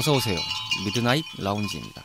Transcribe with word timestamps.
어서 0.00 0.14
오세요. 0.14 0.38
미드나잇 0.86 1.22
라운지입니다. 1.36 2.02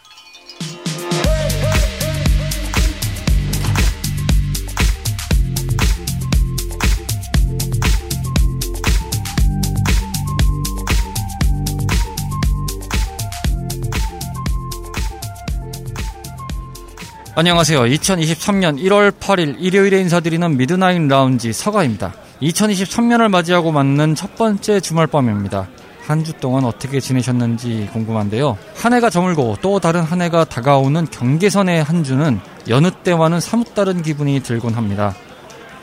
안녕하세요. 17.37 17.79
2023년 17.79 18.77
1월 18.77 19.11
8일 19.11 19.55
일요일에 19.59 20.01
인사드리는 20.01 20.57
미드나잇 20.57 21.01
라운지 21.03 21.53
서가입니다. 21.53 22.13
2023년을 22.41 23.29
맞이하고 23.29 23.71
맞는 23.71 24.15
첫 24.15 24.35
번째 24.35 24.81
주말밤입니다. 24.81 25.69
한 26.07 26.23
주 26.23 26.33
동안 26.33 26.65
어떻게 26.65 26.99
지내셨는지 26.99 27.89
궁금한데요. 27.93 28.57
한 28.75 28.93
해가 28.93 29.09
저물고 29.09 29.57
또 29.61 29.79
다른 29.79 30.01
한 30.01 30.21
해가 30.21 30.45
다가오는 30.45 31.07
경계선의 31.11 31.83
한 31.83 32.03
주는 32.03 32.39
여느 32.67 32.91
때와는 32.91 33.39
사뭇 33.39 33.73
다른 33.75 34.01
기분이 34.01 34.41
들곤 34.41 34.73
합니다. 34.73 35.15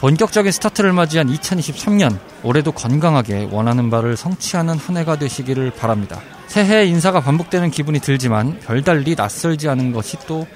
본격적인 0.01 0.51
스타트를 0.51 0.93
맞이한 0.93 1.33
2023년, 1.33 2.19
올해도 2.43 2.73
건강하게 2.73 3.49
원하는 3.53 3.89
바를 3.89 4.17
성취하는 4.17 4.77
한 4.77 4.97
해가 4.97 5.17
되시기를 5.17 5.71
바랍니다. 5.71 6.21
새해 6.49 6.85
인사가 6.87 7.21
반복되는 7.21 7.71
기분이 7.71 8.01
들지만 8.01 8.59
별달리 8.61 9.15
낯설지 9.15 9.69
않은 9.69 9.93
것이 9.93 10.17
또 10.27 10.47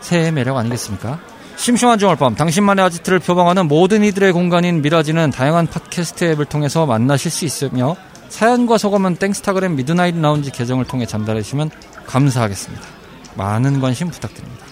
새해의 0.00 0.32
매력 0.32 0.56
아니겠습니까? 0.56 1.20
심심한 1.56 1.98
주말 1.98 2.16
밤 2.16 2.34
당신만의 2.34 2.84
아지트를 2.84 3.20
표방하는 3.20 3.66
모든 3.68 4.04
이들의 4.04 4.32
공간인 4.32 4.82
미라지는 4.82 5.30
다양한 5.30 5.68
팟캐스트 5.68 6.24
앱을 6.32 6.44
통해서 6.44 6.84
만나실 6.84 7.30
수 7.30 7.44
있으며 7.44 7.96
사연과 8.28 8.78
소감은 8.78 9.16
땡스타그램 9.16 9.76
미드나잇 9.76 10.16
라운지 10.16 10.50
계정을 10.50 10.84
통해 10.84 11.06
전달해 11.06 11.42
주시면 11.42 11.70
감사하겠습니다. 12.06 12.84
많은 13.34 13.80
관심 13.80 14.10
부탁드립니다. 14.10 14.66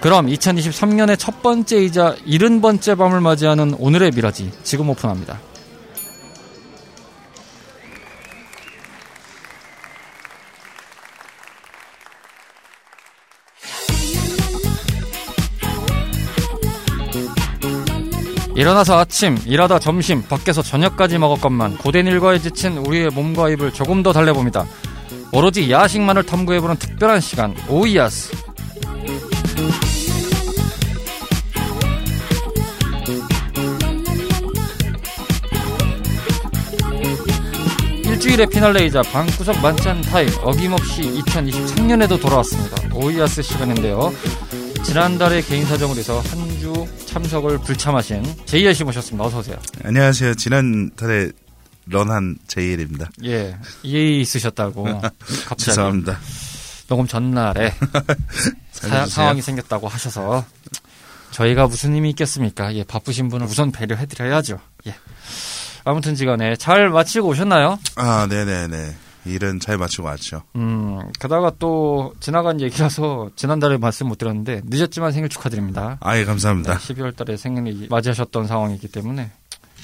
그럼 0.00 0.26
2023년의 0.26 1.18
첫 1.18 1.42
번째이자 1.42 2.16
70번째 2.26 2.98
밤을 2.98 3.20
맞이하는 3.20 3.74
오늘의 3.78 4.12
미라지 4.12 4.52
지금 4.62 4.90
오픈합니다. 4.90 5.40
일어나서 18.56 18.98
아침, 18.98 19.36
일하다 19.44 19.80
점심, 19.80 20.22
밖에서 20.22 20.62
저녁까지 20.62 21.18
먹었건만 21.18 21.76
고된 21.76 22.06
일과에 22.06 22.38
지친 22.38 22.78
우리의 22.78 23.10
몸과 23.10 23.50
입을 23.50 23.70
조금 23.70 24.02
더 24.02 24.14
달래봅니다. 24.14 24.64
오로지 25.30 25.70
야식만을 25.70 26.22
탐구해보는 26.24 26.76
특별한 26.76 27.20
시간, 27.20 27.54
오이아스. 27.68 28.34
일주일의 38.06 38.46
피날레이자 38.46 39.02
방구석 39.02 39.60
만찬 39.60 40.00
타임 40.00 40.30
어김없이 40.42 41.02
2023년에도 41.02 42.18
돌아왔습니다. 42.18 42.76
오이아스 42.94 43.42
시간인데요. 43.42 44.10
지난달에 44.82 45.42
개인 45.42 45.66
사정을 45.66 45.96
해서 45.96 46.20
한주 46.30 46.45
참석을 47.20 47.56
불참하신 47.60 48.22
제이엘 48.44 48.74
씨 48.74 48.84
모셨습니다. 48.84 49.24
어서 49.24 49.38
오세요. 49.38 49.56
안녕하세요. 49.82 50.34
지난 50.34 50.90
달에 50.96 51.30
런한 51.86 52.36
제이엘입니다. 52.46 53.08
예, 53.24 53.56
이해 53.82 54.20
있으셨다고 54.20 54.84
갑자기 55.48 55.64
죄송합니다. 55.64 56.18
녹음 56.88 57.06
전날에 57.06 57.72
사. 58.70 59.06
상황이 59.06 59.40
생겼다고 59.40 59.88
하셔서 59.88 60.44
저희가 61.30 61.68
무슨 61.68 61.96
힘이 61.96 62.10
있겠습니까? 62.10 62.74
예, 62.74 62.84
바쁘신 62.84 63.30
분은 63.30 63.46
우선 63.46 63.72
배려해드려야죠. 63.72 64.58
예. 64.86 64.94
아무튼 65.84 66.16
지간에 66.16 66.54
잘 66.56 66.90
마치고 66.90 67.28
오셨나요? 67.28 67.78
아, 67.94 68.26
네네네. 68.28 68.94
일은 69.26 69.60
잘 69.60 69.76
마치고 69.78 70.06
왔죠. 70.06 70.42
음, 70.56 71.00
게다가 71.20 71.52
또 71.58 72.14
지나간 72.20 72.60
얘기라서 72.60 73.30
지난달에 73.36 73.76
말씀 73.78 74.08
못 74.08 74.18
드렸는데 74.18 74.62
늦었지만 74.64 75.12
생일 75.12 75.28
축하드립니다. 75.28 75.98
아예 76.00 76.24
감사합니다. 76.24 76.78
12월 76.78 77.16
달에 77.16 77.36
생일이 77.36 77.86
맞이하셨던 77.90 78.46
상황이기 78.46 78.88
때문에 78.88 79.30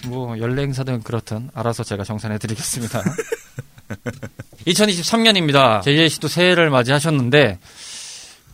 뭐 0.06 0.38
연례 0.38 0.62
행사든 0.62 1.02
그렇든 1.02 1.50
알아서 1.54 1.84
제가 1.84 2.04
정산해 2.04 2.38
드리겠습니다. 2.38 3.02
2023년입니다. 4.66 5.82
제이제 5.82 6.08
씨도 6.08 6.28
새해를 6.28 6.70
맞이하셨는데 6.70 7.58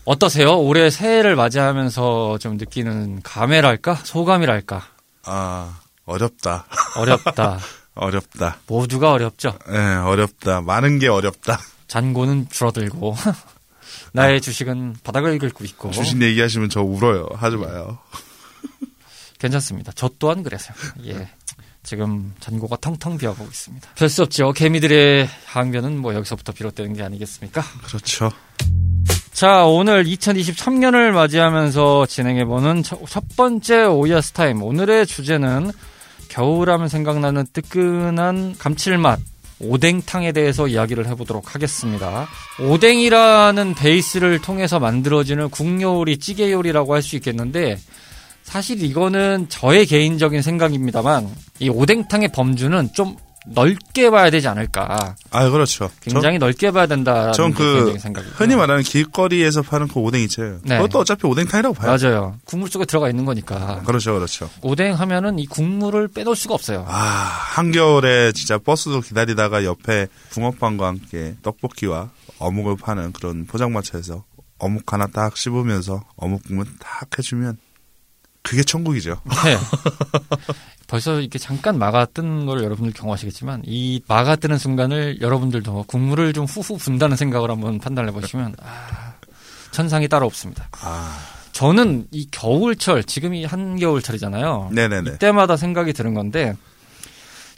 어떠세요? 0.05 0.59
올해 0.59 0.91
새해를 0.91 1.37
맞이하면서 1.37 2.39
좀 2.39 2.57
느끼는 2.57 3.21
감회랄까? 3.23 3.95
소감이랄까? 3.95 4.83
아, 5.27 5.79
어렵다. 6.07 6.65
어렵다. 6.97 7.59
어렵다. 7.99 8.59
모두가 8.67 9.13
어렵죠. 9.13 9.59
예, 9.71 9.77
어렵다. 9.79 10.61
많은 10.63 10.99
게 10.99 11.09
어렵다. 11.09 11.59
잔고는 11.87 12.49
줄어들고 12.51 13.17
나의 14.13 14.41
주식은 14.41 14.97
바닥을 15.05 15.39
긁고 15.39 15.65
있고 15.65 15.91
주신 15.91 16.23
얘기하시면 16.23 16.69
저 16.71 16.83
울어요. 16.83 17.27
하지 17.35 17.57
마요. 17.57 17.99
괜찮습니다. 19.39 19.93
저 19.95 20.11
또한 20.19 20.43
그래서요. 20.43 20.77
예. 21.07 21.29
지금 21.85 22.35
잔고가 22.41 22.77
텅텅 22.77 23.17
비어가고 23.17 23.45
있습니다. 23.49 23.89
별 23.95 24.09
수 24.11 24.23
없죠. 24.23 24.53
개미들의 24.53 25.29
항변은 25.47 25.99
뭐 25.99 26.15
여기서부터 26.15 26.53
비롯되는 26.53 26.93
게 26.95 27.03
아니겠습니까? 27.03 27.63
그렇죠. 27.87 28.31
자, 29.33 29.65
오늘 29.65 30.05
2023년을 30.05 31.13
맞이하면서 31.13 32.07
진행해보는 32.07 32.83
첫, 32.83 32.99
첫 33.09 33.25
번째 33.37 33.85
오이아스 33.85 34.33
타임. 34.33 34.63
오늘의 34.63 35.07
주제는 35.07 35.71
겨울하면 36.29 36.89
생각나는 36.89 37.47
뜨끈한 37.53 38.57
감칠맛. 38.59 39.21
오뎅탕에 39.61 40.31
대해서 40.31 40.69
이야기를 40.69 41.09
해보도록 41.09 41.55
하겠습니다. 41.55 42.29
오뎅이라는 42.61 43.75
베이스를 43.75 44.41
통해서 44.41 44.79
만들어지는 44.79 45.51
국요리, 45.51 46.19
찌개 46.19 46.53
요리라고 46.53 46.95
할 46.95 47.03
수 47.03 47.17
있겠는데, 47.17 47.77
사실 48.45 48.83
이거는 48.83 49.47
저의 49.49 49.85
개인적인 49.87 50.43
생각입니다만, 50.43 51.29
이 51.59 51.69
오뎅탕의 51.69 52.29
범주는 52.33 52.91
좀 52.95 53.17
넓게 53.55 54.11
봐야 54.11 54.31
되지 54.31 54.49
않을까. 54.49 55.17
아, 55.31 55.51
그렇죠. 55.51 55.91
굉장히 56.01 56.39
넓게 56.39 56.71
봐야 56.71 56.87
된다는 56.87 57.33
전게그 57.33 57.73
개인적인 57.73 57.99
생각이고요. 57.99 58.35
흔히 58.37 58.57
말하는 58.57 58.83
길거리에서 58.83 59.63
파는 59.63 59.89
그 59.89 60.01
오뎅 60.01 60.23
있죠. 60.23 60.61
네. 60.63 60.77
그것도 60.77 61.01
어차피 61.01 61.27
오뎅탕이라고 61.27 61.75
봐요. 61.75 61.97
맞아요. 61.97 62.37
국물 62.45 62.71
속에 62.71 62.85
들어가 62.85 63.09
있는 63.09 63.25
거니까. 63.25 63.83
그렇죠, 63.85 64.15
그렇죠. 64.15 64.51
오뎅 64.63 64.95
하면은 64.95 65.39
이 65.39 65.47
국물을 65.47 66.09
빼놓을 66.09 66.37
수가 66.37 66.55
없어요. 66.55 66.85
아, 66.89 66.95
한겨울에 66.95 68.33
진짜 68.33 68.59
버스도 68.59 69.01
기다리다가 69.01 69.65
옆에 69.65 70.09
붕어빵과 70.31 70.87
함께 70.87 71.35
떡볶이와 71.43 72.11
어묵을 72.39 72.77
파는 72.77 73.13
그런 73.13 73.47
포장마차에서 73.47 74.25
어묵 74.59 74.93
하나 74.93 75.07
딱 75.07 75.37
씹으면서 75.37 76.03
어묵 76.17 76.43
국물 76.45 76.67
딱 76.81 77.07
해주면 77.17 77.59
그게 78.49 78.63
천국이죠. 78.63 79.21
네. 79.45 79.59
벌써 80.87 81.21
이렇게 81.21 81.39
잠깐 81.39 81.79
막아 81.79 82.07
뜬걸 82.07 82.65
여러분들 82.65 82.95
경험하시겠지만 82.95 83.63
이 83.67 84.01
막아 84.09 84.37
뜨는 84.37 84.57
순간을 84.57 85.21
여러분들도 85.21 85.85
국물을 85.87 86.33
좀 86.33 86.47
후후 86.47 86.79
분다는 86.79 87.17
생각을 87.17 87.51
한번 87.51 87.79
판단해 87.79 88.11
보시면 88.11 88.55
아, 88.63 89.13
천상이 89.71 90.09
따로 90.09 90.25
없습니다. 90.25 90.69
아, 90.81 91.19
저는 91.53 92.07
이 92.11 92.27
겨울철 92.31 93.05
지금이 93.05 93.45
한겨울철이잖아요. 93.45 94.71
네네네. 94.73 95.11
이때마다 95.17 95.59
생각이 95.59 95.93
드는 95.93 96.15
건데 96.15 96.57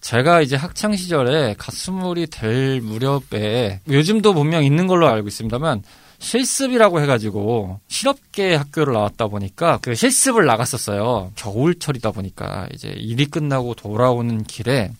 제가 0.01 0.41
이제 0.41 0.57
학창 0.57 0.97
시절에 0.97 1.55
갓수물이 1.57 2.27
될 2.29 2.81
무렵에 2.81 3.81
요즘도 3.89 4.35
분명 4.35 4.65
있는 4.65 4.89
걸로 4.89 5.07
알고 5.09 5.29
있습니다만 5.29 5.85
실습이라고 6.21 7.01
해가지고 7.01 7.81
실업계 7.89 8.55
학교를 8.55 8.93
나왔다 8.95 9.27
보니까 9.27 9.79
그 9.83 9.95
실습을 9.95 10.47
나갔었어요. 10.47 11.33
겨울철이다 11.35 12.13
보니까 12.13 12.69
이제 12.73 12.89
일이 12.89 13.27
끝나고 13.27 13.75
돌아오는 13.75 14.45
길에 14.45 14.93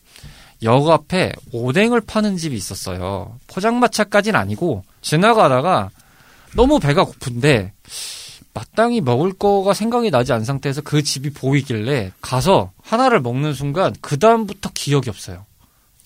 역 0.63 0.89
앞에 0.89 1.31
오뎅을 1.51 2.01
파는 2.01 2.37
집이 2.37 2.55
있었어요. 2.55 3.37
포장마차까지는 3.47 4.39
아니고 4.39 4.83
지나가다가 5.01 5.89
너무 6.55 6.79
배가 6.79 7.03
고픈데 7.05 7.71
마땅히 8.53 8.99
먹을 8.99 9.31
거가 9.31 9.73
생각이 9.73 10.11
나지 10.11 10.33
않은 10.33 10.43
상태에서 10.43 10.81
그 10.81 11.03
집이 11.03 11.31
보이길래 11.31 12.11
가서 12.19 12.71
하나를 12.83 13.21
먹는 13.21 13.53
순간 13.53 13.95
그 14.01 14.19
다음부터 14.19 14.71
기억이 14.73 15.09
없어요. 15.09 15.45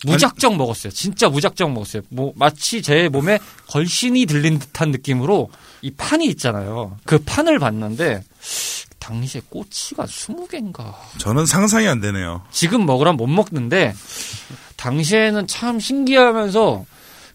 무작정 0.03 0.57
먹었어요. 0.57 0.91
진짜 0.91 1.29
무작정 1.29 1.73
먹었어요. 1.73 2.03
뭐 2.09 2.33
마치 2.35 2.81
제 2.81 3.09
몸에 3.09 3.39
걸신이 3.67 4.25
들린 4.25 4.59
듯한 4.59 4.91
느낌으로 4.91 5.49
이 5.81 5.91
판이 5.91 6.25
있잖아요. 6.27 6.97
그 7.05 7.19
판을 7.19 7.59
봤는데 7.59 8.23
당시에 8.99 9.41
꼬치가 9.49 10.05
20개인가. 10.05 10.93
저는 11.19 11.45
상상이 11.45 11.87
안 11.87 12.01
되네요. 12.01 12.41
지금 12.51 12.85
먹으라면 12.85 13.17
못 13.17 13.27
먹는데 13.27 13.93
당시에는 14.77 15.47
참 15.47 15.79
신기하면서 15.79 16.85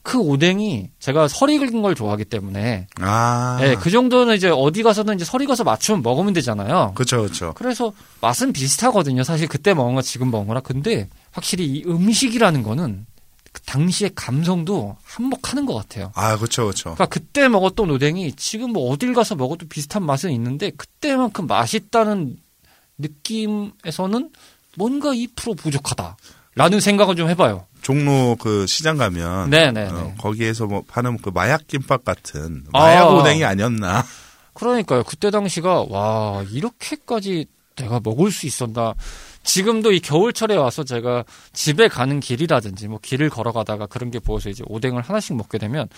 그 0.03 0.19
오뎅이 0.19 0.89
제가 0.99 1.29
설이 1.29 1.57
익은 1.57 1.83
걸 1.83 1.95
좋아하기 1.95 2.25
때문에 2.25 2.87
아. 3.01 3.59
예, 3.61 3.75
그 3.75 3.91
정도는 3.91 4.35
이제 4.35 4.49
어디 4.49 4.83
가서든 4.83 5.15
이제 5.15 5.25
설이 5.25 5.45
익어서 5.45 5.62
맞추면 5.62 6.03
먹으면 6.03 6.33
되잖아요. 6.33 6.93
그쵸, 6.95 7.23
그쵸. 7.23 7.53
그래서 7.55 7.93
맛은 8.21 8.53
비슷하거든요. 8.53 9.25
사실 9.25 9.47
그때 9.47 9.75
먹은 9.75 9.95
거 9.95 10.03
지금 10.03 10.31
먹은 10.31 10.47
거랑. 10.47 10.62
근데 10.62 11.09
확실히 11.32 11.67
이 11.67 11.85
음식이라는 11.87 12.62
거는 12.62 13.06
그 13.53 13.61
당시의 13.62 14.12
감성도 14.15 14.97
한몫하는 15.03 15.67
것 15.67 15.75
같아요. 15.75 16.12
아, 16.15 16.37
그쵸, 16.37 16.67
그쵸. 16.67 16.94
그러니까 16.94 17.06
그때 17.06 17.49
먹었던 17.49 17.91
오뎅이 17.91 18.32
지금 18.35 18.73
뭐 18.73 18.91
어딜 18.91 19.12
가서 19.12 19.35
먹어도 19.35 19.67
비슷한 19.69 20.05
맛은 20.05 20.31
있는데 20.32 20.71
그때만큼 20.71 21.47
맛있다는 21.47 22.37
느낌에서는 22.99 24.31
뭔가 24.77 25.11
2% 25.11 25.56
부족하다라는 25.56 26.81
생각을 26.81 27.17
좀 27.17 27.29
해봐요. 27.29 27.67
종로 27.83 28.37
그 28.38 28.67
시장 28.67 28.97
가면. 28.97 29.50
네네. 29.50 29.88
어, 29.88 30.15
거기에서 30.19 30.67
뭐 30.67 30.83
파는 30.87 31.19
그 31.19 31.31
마약 31.31 31.67
김밥 31.67 32.05
같은 32.05 32.65
마약 32.73 33.06
아. 33.06 33.11
오뎅이 33.11 33.44
아니었나. 33.44 34.05
그러니까요. 34.55 35.03
그때 35.05 35.31
당시가 35.31 35.87
와 35.88 36.44
이렇게까지 36.50 37.47
내가 37.76 38.00
먹을 38.03 38.31
수 38.31 38.47
있었나. 38.47 38.94
지금도 39.43 39.93
이 39.93 40.01
겨울철에 40.01 40.57
와서 40.57 40.85
제가 40.85 41.25
집에 41.53 41.89
가는 41.89 42.21
길이라든지 42.21 42.89
뭐 42.89 42.99
길을 43.01 43.31
걸어가다가 43.31 43.87
그런 43.87 44.11
게 44.11 44.19
보여서 44.19 44.51
이제 44.51 44.63
오뎅을 44.67 45.03
하나씩 45.03 45.37
먹게 45.37 45.59
되면 45.59 45.89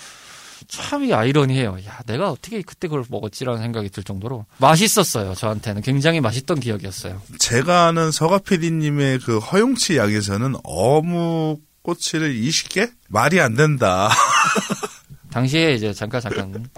참이 0.69 1.13
아이러니해요. 1.13 1.79
야 1.87 2.01
내가 2.07 2.31
어떻게 2.31 2.63
그때 2.63 2.89
그걸 2.89 3.05
먹었지라는 3.09 3.61
생각이 3.61 3.89
들 3.91 4.05
정도로 4.05 4.47
맛있었어요. 4.59 5.35
저한테는 5.35 5.83
굉장히 5.83 6.21
맛있던 6.21 6.61
기억이었어요. 6.61 7.21
제가 7.39 7.87
아는 7.87 8.11
서가 8.11 8.39
PD님의 8.39 9.19
그 9.21 9.39
허용치 9.39 9.97
약에서는 9.97 10.55
어묵 10.63 11.61
꼬치를 11.83 12.35
20개? 12.35 12.93
말이 13.09 13.41
안 13.41 13.55
된다. 13.55 14.09
당시에 15.33 15.73
이제 15.75 15.93
잠깐 15.93 16.21
잠깐 16.21 16.69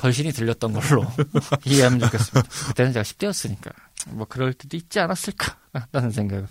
걸신이 0.00 0.32
들렸던 0.32 0.72
걸로 0.72 1.06
이해하면 1.64 2.00
좋겠습니다. 2.00 2.48
그때는 2.68 2.92
제가 2.92 3.02
10대였으니까 3.02 3.72
뭐 4.10 4.26
그럴 4.28 4.52
때도 4.52 4.76
있지 4.76 5.00
않았을까 5.00 5.56
라는 5.92 6.10
생각을 6.10 6.46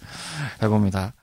해봅니다. 0.62 1.14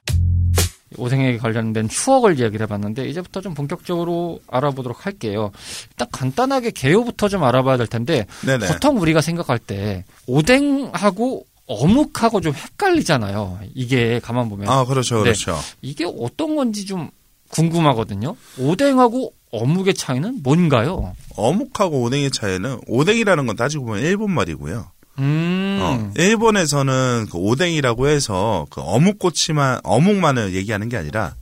오생에 0.97 1.37
관련된 1.39 1.89
추억을 1.89 2.39
이야기를 2.41 2.65
해봤는데 2.67 3.09
이제부터 3.09 3.41
좀 3.41 3.55
본격적으로 3.55 4.41
알아보도록 4.49 5.07
할게요. 5.07 5.53
일단 5.91 6.09
간단하게 6.11 6.73
개요부터 6.73 7.29
좀 7.29 7.45
알아봐야 7.45 7.77
될 7.77 7.87
텐데 7.87 8.27
네네. 8.45 8.67
보통 8.67 8.99
우리가 9.01 9.21
생각할 9.21 9.59
때 9.59 10.05
오뎅하고 10.27 11.47
어묵하고 11.67 12.41
좀 12.41 12.53
헷갈리잖아요. 12.53 13.61
이게 13.75 14.19
가만 14.19 14.49
보면 14.49 14.69
아, 14.69 14.85
그렇죠, 14.85 15.19
네. 15.19 15.23
그렇죠. 15.23 15.57
이게 15.81 16.05
어떤 16.05 16.57
건지 16.57 16.85
좀 16.85 17.11
궁금하거든요. 17.51 18.35
오뎅하고 18.59 19.33
어묵의 19.53 19.95
차이는 19.95 20.41
뭔가요? 20.43 21.15
어묵하고 21.37 22.03
오뎅의 22.03 22.33
차이는 22.33 22.81
오뎅이라는 22.89 23.47
건 23.47 23.57
따지고 23.57 23.87
보면 23.87 24.03
일본 24.03 24.33
말이고요. 24.33 24.91
음. 25.19 25.60
어, 25.81 26.13
일본에서는 26.17 27.29
그 27.31 27.39
오뎅이라고 27.39 28.09
해서 28.09 28.67
그 28.71 28.81
어묵꼬치만 28.81 29.81
어묵만을 29.83 30.55
얘기하는 30.55 30.89
게 30.89 30.97
아니라 30.97 31.35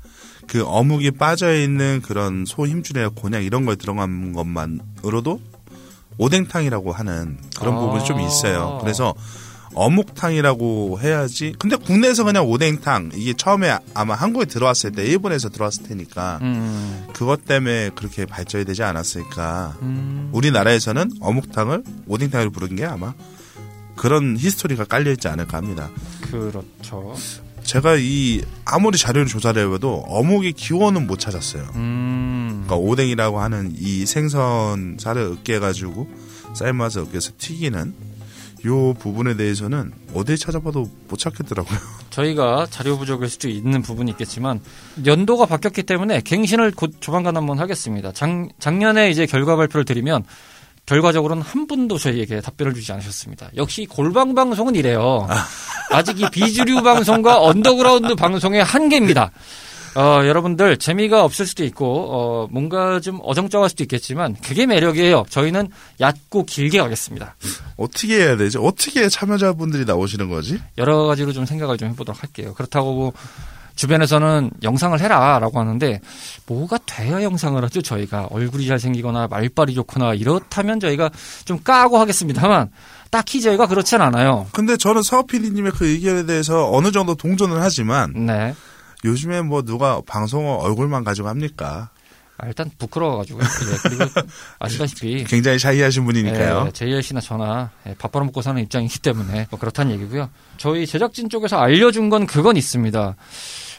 그 0.46 0.64
어묵이 0.64 1.12
빠져 1.12 1.54
있는 1.54 2.00
그런 2.02 2.44
소 2.46 2.66
힘줄이나 2.66 3.10
곤약 3.10 3.44
이런 3.44 3.66
걸 3.66 3.76
들어간 3.76 4.32
것만으로도 4.32 5.40
오뎅탕이라고 6.16 6.92
하는 6.92 7.38
그런 7.58 7.74
아. 7.74 7.80
부분이 7.80 8.04
좀 8.04 8.20
있어요. 8.20 8.78
그래서 8.80 9.14
어묵탕이라고 9.74 10.98
해야지. 11.00 11.54
근데 11.58 11.76
국내에서 11.76 12.24
그냥 12.24 12.46
오뎅탕 12.46 13.10
이게 13.14 13.32
처음에 13.34 13.78
아마 13.94 14.14
한국에 14.14 14.46
들어왔을 14.46 14.92
때 14.92 15.04
일본에서 15.04 15.50
들어왔을 15.50 15.84
테니까 15.84 16.38
음. 16.42 17.06
그것 17.12 17.44
때문에 17.44 17.90
그렇게 17.94 18.26
발전이 18.26 18.64
되지 18.64 18.82
않았을까. 18.82 19.76
음. 19.82 20.30
우리나라에서는 20.32 21.12
어묵탕을 21.20 21.84
오뎅탕으로 22.08 22.50
부른 22.50 22.76
게 22.76 22.84
아마 22.84 23.14
그런 23.98 24.36
히스토리가 24.38 24.84
깔려 24.84 25.10
있지 25.12 25.28
않을까 25.28 25.58
합니다. 25.58 25.90
그렇죠. 26.30 27.14
제가 27.62 27.96
이 27.96 28.42
아무리 28.64 28.96
자료를 28.96 29.26
조사를 29.26 29.62
해봐도 29.62 30.04
어묵의 30.06 30.54
기원은 30.54 31.06
못 31.06 31.18
찾았어요. 31.18 31.64
음. 31.74 32.64
그러니까 32.64 32.76
오뎅이라고 32.76 33.40
하는 33.40 33.74
이 33.76 34.06
생선살을 34.06 35.22
으깨가지고 35.22 36.08
삶아서 36.54 37.02
으깨서 37.02 37.32
튀기는 37.36 37.94
요 38.66 38.94
부분에 38.94 39.36
대해서는 39.36 39.92
어디 40.14 40.36
찾아봐도 40.36 40.90
못 41.08 41.18
찾겠더라고요. 41.18 41.78
저희가 42.10 42.66
자료 42.70 42.98
부족일 42.98 43.28
수도 43.28 43.48
있는 43.48 43.82
부분이 43.82 44.10
있겠지만 44.12 44.60
연도가 45.06 45.46
바뀌었기 45.46 45.84
때문에 45.84 46.22
갱신을 46.22 46.72
곧 46.72 46.94
조만간 47.00 47.36
한번 47.36 47.58
하겠습니다. 47.58 48.12
작, 48.12 48.48
작년에 48.58 49.10
이제 49.10 49.26
결과 49.26 49.56
발표를 49.56 49.84
드리면 49.84 50.24
결과적으로는 50.88 51.42
한 51.42 51.66
분도 51.66 51.98
저희에게 51.98 52.40
답변을 52.40 52.72
주지 52.72 52.90
않으셨습니다. 52.92 53.50
역시 53.56 53.84
골방 53.84 54.34
방송은 54.34 54.74
이래요. 54.74 55.28
아직 55.92 56.18
이 56.18 56.26
비주류 56.30 56.82
방송과 56.82 57.42
언더그라운드 57.42 58.14
방송의 58.14 58.64
한계입니다. 58.64 59.30
어, 59.96 60.26
여러분들 60.26 60.78
재미가 60.78 61.24
없을 61.24 61.46
수도 61.46 61.64
있고 61.64 62.06
어, 62.10 62.48
뭔가 62.50 63.00
좀 63.00 63.18
어정쩡할 63.22 63.68
수도 63.68 63.84
있겠지만 63.84 64.34
그게 64.42 64.64
매력이에요. 64.64 65.26
저희는 65.28 65.68
얕고 66.00 66.44
길게 66.44 66.78
가겠습니다. 66.78 67.36
어떻게 67.76 68.16
해야 68.16 68.36
되지? 68.36 68.56
어떻게 68.58 69.08
참여자분들이 69.10 69.84
나오시는 69.84 70.30
거지? 70.30 70.58
여러 70.78 71.04
가지로 71.04 71.32
좀 71.32 71.44
생각을 71.44 71.76
좀 71.76 71.90
해보도록 71.90 72.22
할게요. 72.22 72.54
그렇다고 72.54 72.94
뭐 72.94 73.12
주변에서는 73.78 74.50
영상을 74.64 75.00
해라라고 75.00 75.60
하는데 75.60 76.00
뭐가 76.46 76.78
돼야 76.84 77.22
영상을 77.22 77.62
하죠 77.62 77.80
저희가 77.80 78.26
얼굴이 78.30 78.66
잘생기거나 78.66 79.28
말빨이 79.28 79.74
좋거나 79.74 80.14
이렇다면 80.14 80.80
저희가 80.80 81.10
좀 81.44 81.62
까고 81.62 81.96
하겠습니다만 81.98 82.70
딱히 83.10 83.40
저희가 83.40 83.68
그렇진 83.68 84.00
않아요. 84.00 84.48
근데 84.52 84.76
저는 84.76 85.02
서업 85.02 85.28
PD님의 85.28 85.72
그 85.72 85.88
의견에 85.88 86.26
대해서 86.26 86.70
어느 86.72 86.90
정도 86.90 87.14
동조는 87.14 87.58
하지만 87.60 88.12
네. 88.26 88.54
요즘에 89.04 89.42
뭐 89.42 89.62
누가 89.62 90.02
방송을 90.04 90.58
얼굴만 90.60 91.04
가지고 91.04 91.28
합니까? 91.28 91.90
아, 92.36 92.46
일단 92.46 92.70
부끄러워가지고 92.78 93.40
예, 93.40 93.88
그리고 93.88 94.04
아시다시피 94.58 95.24
굉장히 95.24 95.58
샤이하신 95.58 96.04
분이니까요. 96.04 96.64
예, 96.66 96.72
JLC나 96.72 97.20
저나 97.20 97.70
예, 97.86 97.94
밥 97.98 98.12
벌어먹고 98.12 98.42
사는 98.42 98.60
입장이기 98.62 99.00
때문에 99.00 99.48
뭐 99.50 99.58
그렇다는 99.58 99.92
얘기고요. 99.92 100.30
저희 100.56 100.86
제작진 100.86 101.28
쪽에서 101.28 101.58
알려준 101.58 102.10
건 102.10 102.26
그건 102.26 102.56
있습니다. 102.56 103.16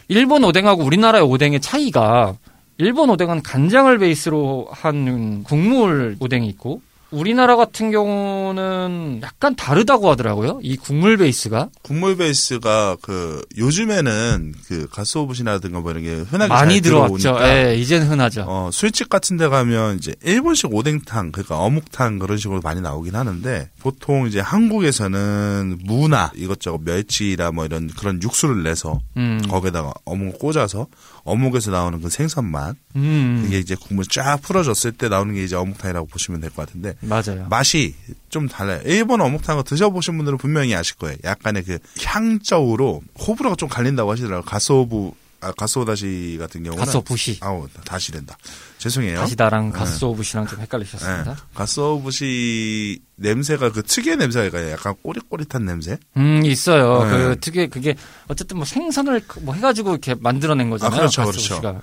일본 0.10 0.44
오뎅하고 0.44 0.84
우리나라의 0.84 1.24
오뎅의 1.24 1.62
차이가 1.62 2.36
일본 2.80 3.10
오뎅은 3.12 3.44
간장을 3.44 3.96
베이스로 4.00 4.68
한 4.72 5.44
국물 5.44 6.18
오뎅이 6.20 6.48
있고 6.48 6.82
우리나라 7.12 7.56
같은 7.56 7.92
경우는 7.92 9.22
약간 9.24 9.56
다르다고 9.56 10.10
하더라고요. 10.12 10.60
이 10.62 10.78
국물 10.78 11.18
베이스가 11.18 11.70
국물 11.82 12.18
베이스가 12.18 12.98
그 13.02 13.42
요즘에는 13.58 14.54
그 14.68 14.88
가스오브시라든가 14.90 15.80
뭐 15.80 15.92
이런 15.92 16.04
게 16.04 16.14
흔하게 16.16 16.50
많이 16.50 16.74
잘 16.76 16.82
들어왔죠. 16.82 17.38
예, 17.42 17.76
이젠 17.76 18.04
흔하죠. 18.04 18.46
어, 18.48 18.70
술집 18.72 19.10
같은 19.10 19.38
데 19.38 19.48
가면 19.48 19.98
이제 19.98 20.14
일본식 20.24 20.74
오뎅탕, 20.74 21.32
그러니까 21.32 21.58
어묵탕 21.60 22.20
그런 22.20 22.38
식으로 22.38 22.62
많이 22.64 22.82
나오긴 22.82 23.16
하는데 23.16 23.70
보통 23.80 24.28
이제 24.28 24.40
한국에서는 24.40 25.80
무나 25.84 26.32
이것저것 26.36 26.82
멸치나 26.84 27.52
뭐 27.52 27.66
이런 27.66 27.88
그런 27.88 28.22
육수를 28.22 28.64
내서 28.64 29.00
음, 29.18 29.42
거기다가 29.50 29.94
어묵을 30.06 30.40
꽂아서 30.40 30.88
어묵에서 31.30 31.72
나오는 31.72 32.02
그 32.02 32.10
생선 32.10 32.46
맛 32.50 32.76
음, 32.96 33.42
그게 33.44 33.60
이제 33.60 33.76
국물 33.76 34.06
쫙 34.06 34.38
풀어졌을 34.42 34.92
때 34.92 35.10
나오는 35.10 35.34
게 35.36 35.44
이제 35.44 35.56
어묵탕이라고 35.56 36.08
보시면 36.08 36.42
될 36.42 36.50
것 36.50 36.66
같은데 36.66 36.96
맞아요. 37.02 37.48
맛이 37.50 37.96
좀 38.30 38.48
달라요. 38.48 38.82
일본 38.86 39.22
어묵탕을 39.22 39.64
드셔보신 39.64 40.18
분들은 40.18 40.38
분명히 40.38 40.74
아실 40.76 40.96
거예요. 40.98 41.18
약간의 41.24 41.64
그 41.64 41.78
향적으로 42.04 43.02
호불호가 43.20 43.56
좀 43.56 43.70
갈린다고 43.70 44.12
하시더라고요. 44.12 44.44
가스오브, 44.46 45.12
아, 45.42 45.52
가스오다시 45.54 46.38
같은 46.40 46.64
경우는. 46.64 46.84
가스오부시. 46.84 47.38
아우, 47.42 47.68
다시 47.86 48.12
된다. 48.12 48.38
죄송해요. 48.80 49.20
다시다랑 49.20 49.72
네. 49.72 49.78
가스오부시랑 49.78 50.48
좀 50.48 50.58
네. 50.58 50.64
헷갈리셨습니다. 50.64 51.38
가스오부시 51.54 53.02
냄새가 53.18 53.72
그 53.72 53.84
특유의 53.84 54.18
냄새가 54.18 54.72
약간 54.72 54.96
꼬릿꼬릿한 55.04 55.66
냄새? 55.66 56.00
음, 56.16 56.42
있어요. 56.46 57.04
네. 57.04 57.10
그 57.10 57.40
특유의 57.42 57.70
그게 57.70 57.96
어쨌든 58.28 58.58
뭐 58.58 58.66
생선을 58.66 59.28
그뭐 59.28 59.54
해가지고 59.54 59.92
이렇게 59.92 60.16
만들어낸 60.16 60.70
거잖아요. 60.70 60.96
아, 60.96 61.00
그렇죠. 61.00 61.26
그렇죠. 61.26 61.82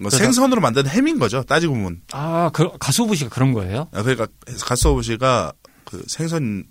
뭐 0.00 0.08
생선으로 0.08 0.62
만든 0.62 0.86
햄인 0.86 1.18
거죠. 1.18 1.42
따지고 1.42 1.74
보면. 1.74 2.00
아, 2.12 2.50
그, 2.54 2.70
가스오부시가 2.78 3.28
그런 3.28 3.52
거예요? 3.52 3.88
아, 3.92 4.02
그러니까 4.02 4.26
가스오브시가 4.62 5.52
그 5.84 6.02
생선에 6.08 6.62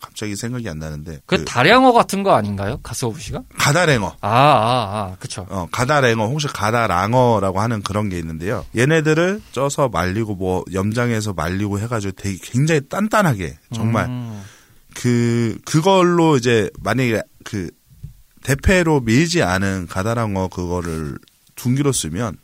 갑자기 0.00 0.36
생각이 0.36 0.68
안 0.68 0.78
나는데. 0.78 1.20
그, 1.26 1.38
그 1.38 1.44
다량어 1.44 1.92
같은 1.92 2.22
거 2.22 2.32
아닌가요? 2.34 2.78
가스오부시가? 2.82 3.42
가다랭어. 3.58 4.16
아, 4.20 4.28
아, 4.30 4.32
아, 4.32 5.16
그쵸. 5.18 5.46
어, 5.48 5.66
가다랭어, 5.70 6.26
혹시 6.26 6.46
가다랑어라고 6.48 7.60
하는 7.60 7.82
그런 7.82 8.08
게 8.08 8.18
있는데요. 8.18 8.64
얘네들을 8.76 9.42
쪄서 9.52 9.88
말리고 9.88 10.34
뭐 10.34 10.64
염장해서 10.72 11.32
말리고 11.32 11.80
해 11.80 11.86
가지고 11.86 12.12
되게 12.16 12.38
굉장히 12.42 12.82
단단하게 12.88 13.58
정말 13.72 14.06
음, 14.06 14.42
그 14.94 15.58
그걸로 15.64 16.36
이제 16.36 16.70
만약에 16.80 17.22
그 17.44 17.70
대패로 18.44 19.00
밀지 19.00 19.42
않은 19.42 19.86
가다랑어 19.86 20.48
그거를 20.48 21.18
둥기로 21.56 21.92
쓰면 21.92 22.36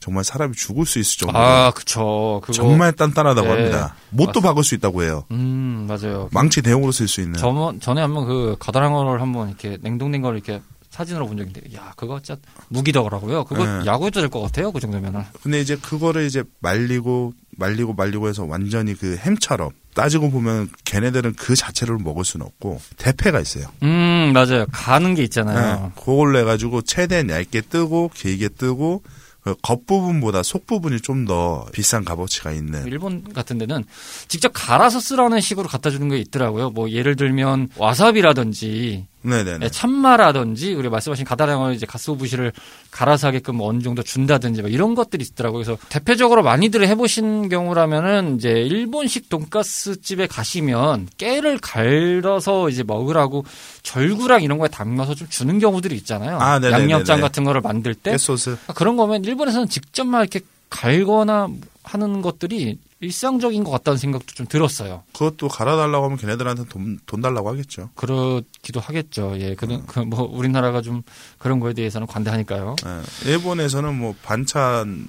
정말 0.00 0.24
사람이 0.24 0.54
죽을 0.54 0.86
수 0.86 0.98
있을 0.98 1.18
정도로 1.18 1.38
아, 1.44 1.70
그쵸. 1.72 2.40
그거. 2.42 2.52
정말 2.54 2.92
단단하다고 2.92 3.46
네. 3.46 3.54
합니다. 3.54 3.94
못도 4.10 4.40
박을 4.40 4.64
수 4.64 4.74
있다고 4.74 5.02
해요. 5.02 5.24
음, 5.30 5.86
맞아요. 5.88 6.28
망치 6.32 6.62
대용으로 6.62 6.90
쓸 6.90 7.06
수 7.06 7.20
있는. 7.20 7.38
저, 7.38 7.74
전에 7.80 8.00
한번 8.00 8.26
그 8.26 8.56
가다랑어를 8.58 9.20
한번 9.20 9.48
이렇게 9.48 9.76
냉동된 9.82 10.22
걸 10.22 10.34
이렇게 10.36 10.62
사진으로 10.88 11.28
본 11.28 11.36
적인데, 11.36 11.62
야, 11.76 11.92
그거 11.96 12.18
진짜 12.20 12.40
무기더라고요. 12.68 13.44
그거 13.44 13.64
네. 13.64 13.86
야구해도 13.86 14.20
될 14.20 14.28
것 14.30 14.40
같아요. 14.40 14.72
그 14.72 14.80
정도면은. 14.80 15.22
근데 15.42 15.60
이제 15.60 15.76
그거를 15.76 16.24
이제 16.26 16.42
말리고 16.60 17.32
말리고 17.58 17.92
말리고 17.92 18.28
해서 18.28 18.44
완전히 18.44 18.94
그 18.94 19.16
햄처럼 19.18 19.70
따지고 19.94 20.30
보면 20.30 20.68
걔네들은 20.84 21.34
그 21.34 21.54
자체를 21.54 21.98
먹을 21.98 22.24
수는 22.24 22.46
없고 22.46 22.80
대패가 22.96 23.38
있어요. 23.38 23.66
음, 23.82 24.32
맞아요. 24.32 24.64
가는 24.72 25.10
게 25.14 25.20
네. 25.20 25.24
있잖아요. 25.24 25.92
그걸로 25.94 26.38
해가지고 26.38 26.82
최대한 26.82 27.28
얇게 27.28 27.60
뜨고 27.62 28.10
길게 28.14 28.48
뜨고 28.48 29.02
그 29.42 29.54
겉부분보다 29.62 30.42
속부분이 30.42 31.00
좀 31.00 31.24
더 31.26 31.66
비싼 31.72 32.04
값어치가 32.04 32.50
있는 32.52 32.86
일본 32.86 33.22
같은 33.32 33.58
데는 33.58 33.84
직접 34.28 34.50
갈아서 34.54 35.00
쓰라는 35.00 35.40
식으로 35.40 35.68
갖다 35.68 35.90
주는 35.90 36.08
게 36.08 36.16
있더라고요. 36.18 36.70
뭐 36.70 36.90
예를 36.90 37.14
들면 37.16 37.68
와사비라든지 37.76 39.06
네네네 39.22 39.58
네, 39.58 39.68
참마라든지 39.68 40.72
우리 40.74 40.88
말씀하신 40.88 41.26
가다랑어 41.26 41.72
이제 41.72 41.84
가스오부시를 41.84 42.52
갈아서 42.90 43.28
하게끔 43.28 43.56
뭐 43.56 43.68
어느 43.68 43.82
정도 43.82 44.02
준다든지 44.02 44.62
막 44.62 44.72
이런 44.72 44.94
것들이 44.94 45.24
있더라고요. 45.24 45.62
그래서 45.62 45.78
대표적으로 45.90 46.42
많이들 46.42 46.86
해보신 46.88 47.48
경우라면은 47.50 48.36
이제 48.36 48.48
일본식 48.50 49.28
돈가스 49.28 50.00
집에 50.00 50.26
가시면 50.26 51.08
깨를 51.18 51.58
갈아서 51.58 52.70
이제 52.70 52.82
먹으라고 52.82 53.44
절구랑 53.82 54.42
이런 54.42 54.58
거에 54.58 54.68
담가서 54.68 55.14
좀 55.14 55.28
주는 55.28 55.58
경우들이 55.58 55.94
있잖아요. 55.96 56.38
아, 56.40 56.58
네네네네. 56.58 56.82
양념장 56.82 57.20
같은 57.20 57.44
거를 57.44 57.60
만들 57.60 57.94
때 57.94 58.12
깨소스 58.12 58.56
아, 58.68 58.72
그런 58.72 58.96
거면 58.96 59.24
일본에서는 59.24 59.68
직접 59.68 60.06
막 60.06 60.20
이렇게 60.20 60.40
갈거나 60.70 61.48
하는 61.82 62.22
것들이 62.22 62.78
일상적인 63.00 63.64
것 63.64 63.70
같다는 63.70 63.96
생각도 63.98 64.34
좀 64.34 64.46
들었어요. 64.46 65.02
그것도 65.14 65.48
갈아달라고 65.48 66.04
하면 66.04 66.18
걔네들한테 66.18 66.64
돈, 66.66 66.98
돈 67.06 67.20
달라고 67.22 67.48
하겠죠. 67.48 67.88
그렇기도 67.94 68.78
하겠죠. 68.80 69.34
예, 69.40 69.54
그는 69.54 69.86
그뭐 69.86 70.22
우리나라가 70.30 70.82
좀 70.82 71.02
그런 71.38 71.60
거에 71.60 71.72
대해서는 71.72 72.06
관대하니까요. 72.06 72.76
예. 72.84 73.28
일본에서는 73.30 73.94
뭐 73.98 74.14
반찬 74.22 75.08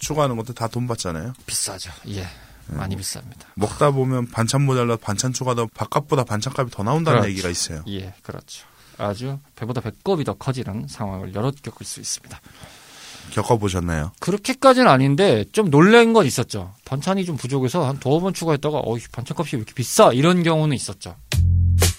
추가하는 0.00 0.36
것도 0.36 0.52
다 0.52 0.66
돈 0.68 0.86
받잖아요. 0.88 1.32
비싸죠. 1.46 1.90
예, 2.08 2.26
많이 2.66 2.96
비쌉니다. 2.96 3.46
먹다 3.54 3.90
보면 3.92 4.26
반찬 4.28 4.62
모자라 4.66 4.96
반찬 4.96 5.32
추가도 5.32 5.68
바깥보다 5.68 6.24
반찬값이 6.24 6.72
더 6.74 6.82
나온다는 6.82 7.20
그렇죠. 7.20 7.30
얘기가 7.30 7.48
있어요. 7.48 7.82
예, 7.88 8.12
그렇죠. 8.22 8.66
아주 8.98 9.38
배보다 9.54 9.80
배꼽이 9.80 10.24
더 10.24 10.34
커지는 10.34 10.86
상황을 10.88 11.32
여러 11.34 11.52
겪을 11.52 11.86
수 11.86 12.00
있습니다. 12.00 12.40
겪어보셨나요? 13.30 14.12
그렇게까지는 14.20 14.88
아닌데 14.88 15.44
좀 15.52 15.70
놀란 15.70 16.12
건 16.12 16.26
있었죠. 16.26 16.72
반찬이 16.84 17.24
좀 17.24 17.36
부족해서 17.36 17.86
한 17.86 17.98
두어 17.98 18.20
번 18.20 18.34
추가했다가 18.34 18.82
어, 18.84 18.96
이 18.96 19.00
반찬값이 19.12 19.56
왜 19.56 19.58
이렇게 19.60 19.74
비싸? 19.74 20.12
이런 20.12 20.42
경우는 20.42 20.74
있었죠. 20.74 21.14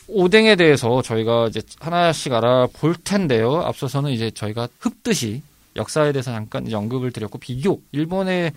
오뎅에 0.08 0.56
대해서 0.56 1.02
저희가 1.02 1.48
이제 1.48 1.62
하나씩 1.80 2.34
알아볼 2.34 2.96
텐데요. 3.04 3.62
앞서서는 3.62 4.12
이제 4.12 4.32
저희가 4.32 4.68
흡듯이 4.80 5.42
역사에 5.76 6.12
대해서 6.12 6.32
잠깐 6.32 6.72
언급을 6.72 7.12
드렸고 7.12 7.38
비교 7.38 7.82
일본의 7.92 8.52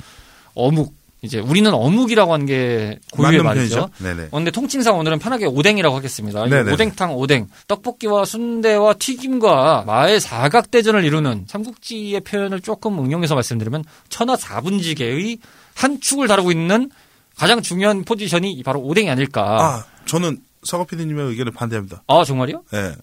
어묵 0.54 0.94
이제 1.24 1.38
우리는 1.38 1.72
어묵이라고 1.72 2.32
하는 2.32 2.46
게 2.46 2.98
고유의 3.12 3.42
말이죠. 3.44 3.88
근데 4.32 4.50
통칭상 4.50 4.98
오늘은 4.98 5.20
편하게 5.20 5.46
오뎅이라고 5.46 5.94
하겠습니다. 5.96 6.42
오뎅탕 6.72 7.14
오뎅, 7.14 7.46
떡볶이와 7.68 8.24
순대와 8.24 8.94
튀김과 8.94 9.84
마의 9.86 10.20
사각대전을 10.20 11.04
이루는 11.04 11.44
삼국지의 11.46 12.20
표현을 12.22 12.60
조금 12.60 12.98
응용해서 12.98 13.36
말씀드리면 13.36 13.84
천하 14.08 14.34
사분지계의 14.36 15.38
한 15.74 16.00
축을 16.00 16.26
다루고 16.26 16.50
있는 16.50 16.90
가장 17.36 17.62
중요한 17.62 18.04
포지션이 18.04 18.60
바로 18.64 18.80
오뎅이 18.80 19.08
아닐까. 19.08 19.42
아, 19.60 19.84
저는 20.06 20.38
서거 20.64 20.86
PD님의 20.86 21.26
의견을 21.28 21.52
반대합니다. 21.52 22.02
아, 22.08 22.24
정말요? 22.24 22.64
예. 22.74 22.94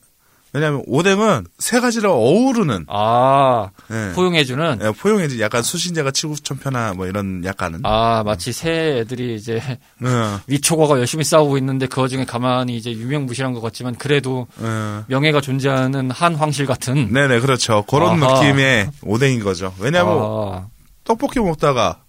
왜냐하면 0.52 0.84
오뎅은 0.88 1.46
세 1.60 1.80
가지를 1.80 2.10
어우르는 2.10 2.86
아, 2.88 3.70
예. 3.92 4.14
포용해주는. 4.16 4.80
예, 4.82 4.92
포용해지 4.92 5.40
약간 5.42 5.62
수신제가 5.62 6.10
치구천편하 6.12 6.94
뭐 6.96 7.06
이런 7.06 7.44
약간은 7.46 7.82
아, 7.84 8.24
마치 8.26 8.52
새 8.52 9.00
애들이 9.00 9.36
이제 9.36 9.62
예, 9.64 9.78
위초과가 10.48 10.98
열심히 10.98 11.24
싸우고 11.24 11.58
있는데 11.60 11.86
그 11.86 12.02
와중에 12.02 12.26
가만히 12.26 12.78
이제 12.78 12.92
유명무실한 12.92 13.54
것 13.54 13.62
같지만 13.62 13.96
그래도 13.96 14.48
예. 14.62 15.04
명예가 15.08 15.42
존재하는 15.42 16.10
한 16.10 16.34
황실 16.36 16.66
같은. 16.66 17.14
네네 17.14 17.42
그렇죠 17.42 17.84
그런 17.88 18.22
아하. 18.24 18.42
느낌의 18.42 18.90
오뎅인 19.04 19.44
거죠 19.44 19.74
왜냐하면 19.80 20.18
아, 20.20 20.68
떡볶이 21.04 21.40
먹다가 21.40 22.04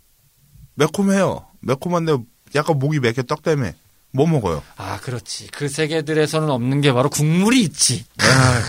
매콤해요 0.76 1.44
매콤한데 1.61 2.16
약간 2.54 2.78
목이 2.78 3.00
맥혀 3.00 3.23
떡 3.23 3.42
때문에 3.42 3.75
못 4.12 4.26
먹어요 4.26 4.62
아, 4.76 4.99
그렇지. 5.00 5.49
그 5.52 5.69
세계들에서는 5.69 6.50
없는 6.50 6.81
게 6.81 6.93
바로 6.93 7.09
국물이 7.09 7.62
있지. 7.62 8.05
아, 8.19 8.61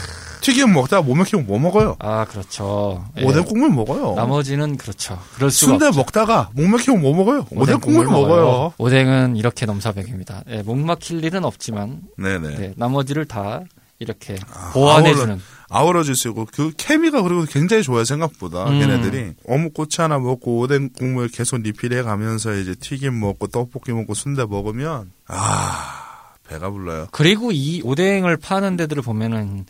튀김 0.42 0.74
먹다가 0.74 1.02
못 1.04 1.16
맥히면 1.16 1.46
못 1.46 1.60
먹어요 1.60 1.96
아, 2.00 2.26
그렇죠. 2.26 3.06
예. 3.18 3.24
오뎅 3.24 3.46
국물 3.46 3.70
먹어요 3.70 4.14
나머지는 4.16 4.76
그렇죠. 4.78 5.20
그럴 5.36 5.52
수가 5.52 5.72
순대 5.72 5.86
없죠. 5.88 6.00
먹다가 6.00 6.50
목 6.54 6.68
맥히면 6.70 7.02
못 7.02 7.14
먹어요 7.14 7.46
오뎅 7.52 7.80
국물 7.80 8.06
먹어요 8.08 8.74
오뎅은 8.78 9.36
이렇게 9.36 9.66
넘사벽입니다. 9.68 10.44
예, 10.50 10.64
목 10.64 10.78
막힐 10.80 11.24
일은 11.24 11.46
없지만 11.46 12.02
네네 12.18 12.56
네, 12.58 12.74
나머지를 12.76 13.26
다 13.26 13.62
이렇게 14.00 14.36
아, 14.52 14.72
보완해주는. 14.74 15.36
아 15.36 15.40
우러질 15.80 16.16
수 16.16 16.30
있고 16.30 16.46
그 16.52 16.72
케미가 16.76 17.22
그리고 17.22 17.46
굉장히 17.46 17.84
좋아요 17.84 18.04
생각보다 18.04 18.70
음. 18.70 18.80
걔네들이 18.80 19.34
어묵꼬치 19.48 20.02
하나 20.02 20.20
먹고 20.20 20.60
오뎅 20.60 20.90
국물 20.90 21.30
계속 21.30 21.62
리필해 21.62 22.04
가면서 22.04 22.54
이제 22.56 22.76
튀김 22.76 23.20
먹고 23.20 23.48
떡볶이 23.48 23.92
먹고 23.92 24.14
순대 24.14 24.46
먹으면 24.46 25.12
아 25.28 26.34
배가 26.48 26.70
불러요 26.70 27.08
그리고 27.12 27.52
이 27.52 27.82
오뎅을 27.84 28.38
파는 28.38 28.76
데들을 28.78 29.02
보면은 29.02 29.66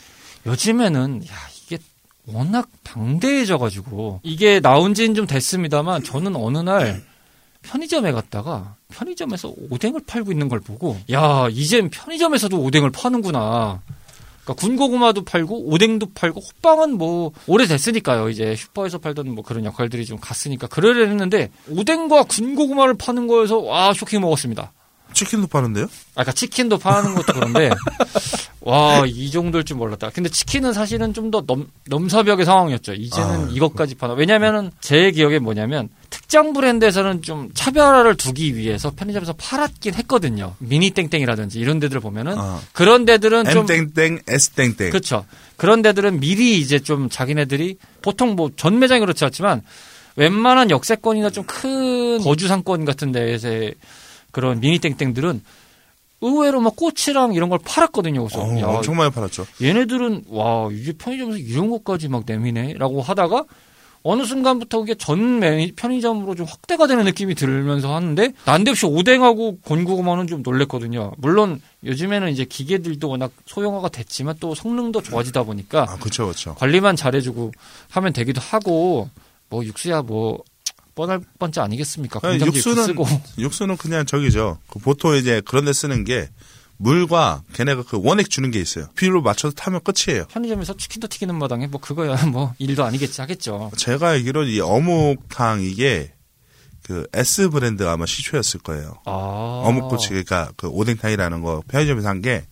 요즘에는 0.48 1.24
야 1.28 1.34
이게 1.64 1.78
워낙 2.26 2.68
방대해져 2.84 3.58
가지고 3.60 4.20
이게 4.24 4.60
나온 4.60 4.94
지는 4.94 5.14
좀 5.14 5.28
됐습니다만 5.28 6.04
저는 6.04 6.36
어느 6.36 6.58
날 6.58 7.04
편의점에 7.62 8.12
갔다가 8.12 8.76
편의점에서 8.90 9.54
오뎅을 9.70 10.02
팔고 10.06 10.32
있는 10.32 10.50
걸 10.50 10.60
보고 10.60 10.98
야 11.12 11.48
이젠 11.52 11.90
편의점에서도 11.90 12.60
오뎅을 12.60 12.92
파는구나. 12.92 13.82
그러니까 14.44 14.54
군고구마도 14.66 15.24
팔고 15.24 15.70
오뎅도 15.72 16.08
팔고 16.16 16.42
호빵은 16.42 16.98
뭐 16.98 17.32
오래됐으니까요. 17.48 18.30
이제 18.30 18.56
슈퍼에서 18.56 18.98
팔던 18.98 19.34
뭐 19.36 19.44
그런 19.44 19.66
역할들이 19.66 20.06
좀 20.06 20.18
갔으니까 20.20 20.68
그러려니 20.68 21.06
했는데 21.08 21.50
오뎅과 21.70 22.24
군고구마를 22.24 22.96
파는 22.98 23.28
거에서 23.28 23.60
와 23.60 23.94
쇼킹 23.94 24.22
먹었습니다. 24.22 24.72
치킨도 25.14 25.48
파는데요 25.48 25.88
아까 26.16 26.32
치킨도 26.32 26.78
파는 26.78 27.16
것도 27.16 27.34
그런데 27.34 27.70
와 28.62 29.04
이 29.06 29.30
정도일 29.30 29.66
줄 29.66 29.76
몰랐다. 29.78 30.10
근데 30.12 30.30
치킨은 30.30 30.72
사실은 30.74 31.14
좀 31.14 31.32
더 31.32 31.44
넘사벽의 31.88 32.46
상황이었죠. 32.46 32.94
이제는 32.94 33.46
아, 33.46 33.50
이것까지 33.52 33.96
파나. 33.96 34.14
왜냐면은 34.14 34.72
제 34.82 35.12
기억에 35.12 35.40
뭐냐면 35.40 35.90
특정 36.32 36.54
브랜드에서는 36.54 37.24
좀 37.24 37.50
차별화를 37.54 38.16
두기 38.16 38.56
위해서 38.56 38.90
편의점에서 38.92 39.34
팔았긴 39.34 39.96
했거든요. 39.96 40.56
미니 40.60 40.90
땡땡이라든지 40.92 41.60
이런 41.60 41.80
데들 41.82 42.00
보면은 42.00 42.38
아. 42.38 42.62
그런 42.72 43.04
데들은 43.04 43.44
좀 43.52 43.66
M땡땡 43.70 44.20
S땡땡 44.26 44.92
그렇죠. 44.92 45.26
그런 45.58 45.82
데들은 45.82 46.22
미리 46.22 46.58
이제 46.58 46.80
좀 46.80 47.10
자기네들이 47.10 47.76
보통 48.02 48.38
뭐 48.38 48.50
전 48.56 48.80
매장이 48.80 49.02
그렇지 49.02 49.26
않지만 49.26 49.62
웬만한 50.16 50.70
역세권이나 50.70 51.32
좀 51.32 51.44
큰 51.48 52.20
거주 52.22 52.48
상권 52.48 52.86
같은 52.86 53.12
데에서의 53.12 53.76
그런 54.32 54.62
미니 54.62 54.80
땡땡들은 54.80 55.44
의외로 56.22 56.62
막 56.62 56.78
꽃이랑 56.78 57.34
이런 57.34 57.50
걸 57.50 57.60
팔았거든요. 57.66 58.24
그래서 58.26 58.42
어, 58.42 58.58
야, 58.62 58.68
엄청 58.68 58.96
많이 58.96 59.12
팔았죠 59.12 59.46
얘네들은 59.62 60.24
와 60.30 60.70
이게 60.72 60.94
편의점에서 60.94 61.40
이런 61.40 61.70
것까지 61.70 62.08
막 62.08 62.24
내미네라고 62.26 63.02
하다가 63.02 63.44
어느 64.04 64.26
순간부터 64.26 64.80
그게 64.80 64.96
전 64.96 65.40
매- 65.40 65.72
편의점으로 65.76 66.34
좀 66.36 66.46
확대가 66.48 66.88
되는 66.88 67.04
느낌이 67.06 67.36
들면서 67.36 67.94
하는데 67.96 68.34
난데없이 68.46 68.86
오뎅하고 68.88 69.60
곤고구마는 69.62 70.28
좀 70.28 70.42
놀랬거든요. 70.44 71.12
물론 71.18 71.62
요즘에는 71.84 72.30
이제 72.32 72.46
기계들도 72.46 73.08
워낙 73.10 73.32
소형화가 73.46 73.90
됐지만 73.90 74.36
또 74.40 74.56
성능도 74.56 75.02
좋아지다 75.04 75.44
보니까 75.44 75.84
아 75.90 75.98
그렇죠 75.98 76.26
그렇죠 76.26 76.56
관리만 76.56 76.96
잘해주고 76.96 77.52
하면 77.90 78.14
되기도 78.14 78.42
하고 78.42 79.10
뭐 79.50 79.64
육수야 79.64 80.02
뭐 80.02 80.44
뻔할 80.96 81.22
뻔짜 81.40 81.64
아니겠습니까? 81.64 82.20
아니, 82.24 82.36
육수 82.40 82.58
육수는 82.70 82.84
쓰고 82.86 83.06
육수는 83.38 83.78
그냥 83.78 84.06
저기죠 84.06 84.58
그 84.68 84.80
보통 84.80 85.16
이제 85.16 85.42
그런 85.46 85.66
데 85.66 85.74
쓰는 85.74 86.04
게 86.04 86.30
물과 86.82 87.44
걔네가 87.54 87.84
그 87.84 88.00
원액 88.02 88.30
주는 88.30 88.50
게 88.52 88.60
있어요 88.60 88.88
비율로 88.96 89.22
맞춰서 89.22 89.54
타면 89.56 89.82
끝이에요 89.84 90.26
편의점에서 90.26 90.76
치킨도 90.78 91.08
튀기는 91.08 91.36
마당에 91.36 91.68
뭐 91.68 91.80
그거야 91.80 92.16
뭐 92.28 92.54
일도 92.60 92.84
아니겠지 92.84 93.22
하겠죠. 93.22 93.72
제가 93.78 94.10
알기로 94.10 94.44
이 94.46 94.60
어묵탕 94.60 95.62
이게 95.62 96.14
그 96.84 97.06
S 97.14 97.50
브랜드가 97.50 97.92
아마 97.94 98.06
시초였을 98.06 98.60
거예요. 98.62 98.96
아. 99.06 99.62
어묵꼬치 99.66 100.10
그러니까 100.10 100.52
그 100.58 100.68
오뎅탕이라는 100.68 101.42
거 101.42 101.62
편의점에서 101.68 102.10
한 102.10 102.22
게 102.22 102.44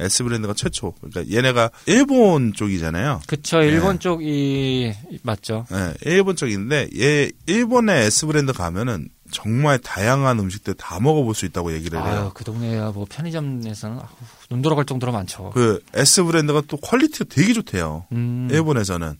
S 0.00 0.22
브랜드가 0.22 0.54
최초. 0.54 0.92
그러니까 1.00 1.34
얘네가 1.34 1.70
일본 1.86 2.52
쪽이잖아요. 2.52 3.20
그쵸, 3.26 3.60
일본 3.62 3.98
쪽이 3.98 4.92
맞죠. 5.22 5.66
예, 5.72 5.94
일본 6.02 6.36
쪽인데 6.36 6.90
얘 7.00 7.30
일본의 7.46 8.04
S 8.06 8.26
브랜드 8.26 8.52
가면은 8.52 9.08
정말 9.30 9.78
다양한 9.78 10.38
음식들 10.38 10.74
다 10.74 10.98
먹어볼 11.00 11.34
수 11.34 11.44
있다고 11.46 11.72
얘기를 11.72 11.98
아유, 11.98 12.06
해요. 12.12 12.30
그 12.34 12.44
동네야 12.44 12.90
뭐 12.90 13.06
편의점에서는 13.08 13.98
눈 14.50 14.62
돌아갈 14.62 14.84
정도로 14.84 15.12
많죠. 15.12 15.50
그 15.50 15.80
S 15.94 16.22
브랜드가 16.24 16.62
또 16.68 16.76
quality가 16.76 17.26
되게 17.28 17.52
좋대요. 17.52 18.06
음. 18.12 18.48
일본에서는 18.50 19.14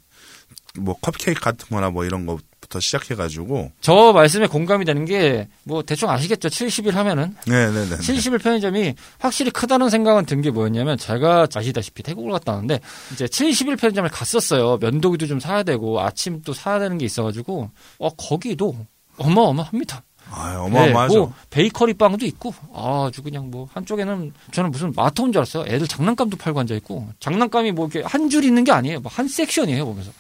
뭐 0.80 0.94
컵케이크 1.00 1.40
같은 1.40 1.66
거나 1.70 1.90
뭐 1.90 2.04
이런 2.04 2.24
거부터 2.26 2.78
시작해가지고 2.78 3.72
저 3.80 4.12
말씀에 4.12 4.46
공감이 4.46 4.84
되는 4.84 5.04
게 5.04 5.48
뭐 5.64 5.82
대충 5.82 6.08
아시겠죠? 6.08 6.48
70일 6.48 6.92
하면은 6.92 7.34
네네네 7.46 7.96
70일 7.96 8.40
편의점이 8.42 8.94
확실히 9.18 9.50
크다는 9.50 9.90
생각은 9.90 10.24
든 10.24 10.40
게 10.40 10.50
뭐였냐면 10.50 10.96
제가 10.96 11.46
아시다시피 11.52 12.02
태국을 12.02 12.30
갔다 12.32 12.52
왔는데 12.52 12.80
이제 13.12 13.26
70일 13.26 13.78
편의점을 13.78 14.08
갔었어요. 14.10 14.78
면도기도 14.80 15.26
좀 15.26 15.40
사야 15.40 15.62
되고 15.64 16.00
아침 16.00 16.40
또 16.42 16.52
사야 16.54 16.78
되는 16.78 16.96
게 16.96 17.04
있어가지고 17.06 17.70
어 17.98 18.08
거기도 18.10 18.86
어마어마합니다. 19.18 20.02
아 20.30 20.56
어마어마하죠. 20.60 21.14
네, 21.14 21.18
뭐 21.20 21.32
베이커리 21.50 21.94
빵도 21.94 22.26
있고 22.26 22.54
아주 22.74 23.22
그냥 23.22 23.50
뭐 23.50 23.66
한쪽에는 23.72 24.32
저는 24.52 24.70
무슨 24.70 24.92
마트인 24.94 25.32
줄 25.32 25.38
알았어요. 25.40 25.64
애들 25.72 25.86
장난감도 25.88 26.36
팔고 26.36 26.60
앉아 26.60 26.74
있고 26.76 27.08
장난감이 27.20 27.72
뭐 27.72 27.88
이렇게 27.90 28.06
한 28.06 28.28
줄 28.28 28.44
있는 28.44 28.64
게 28.64 28.72
아니에요. 28.72 29.00
뭐 29.00 29.10
한 29.14 29.26
섹션이에요 29.28 29.84
보면서 29.86 30.10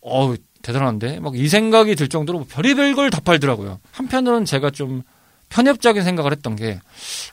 어 0.00 0.34
대단한데 0.62 1.20
막 1.20 1.34
이 1.36 1.48
생각이 1.48 1.94
들 1.96 2.08
정도로 2.08 2.38
뭐 2.40 2.46
별의별 2.50 2.94
걸 2.94 3.10
다 3.10 3.20
팔더라고요. 3.20 3.78
한편으로는 3.92 4.46
제가 4.46 4.70
좀 4.70 5.02
편협적인 5.50 6.02
생각을 6.02 6.32
했던 6.32 6.56
게 6.56 6.80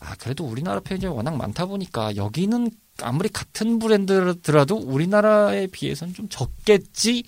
아 0.01 0.13
그래도 0.19 0.43
우리나라 0.43 0.81
편의점이 0.81 1.15
워낙 1.15 1.35
많다 1.37 1.65
보니까 1.65 2.15
여기는 2.15 2.69
아무리 3.01 3.27
같은 3.29 3.79
브랜드더라도 3.79 4.75
우리나라에 4.75 5.67
비해서는 5.67 6.13
좀 6.13 6.27
적겠지. 6.29 7.23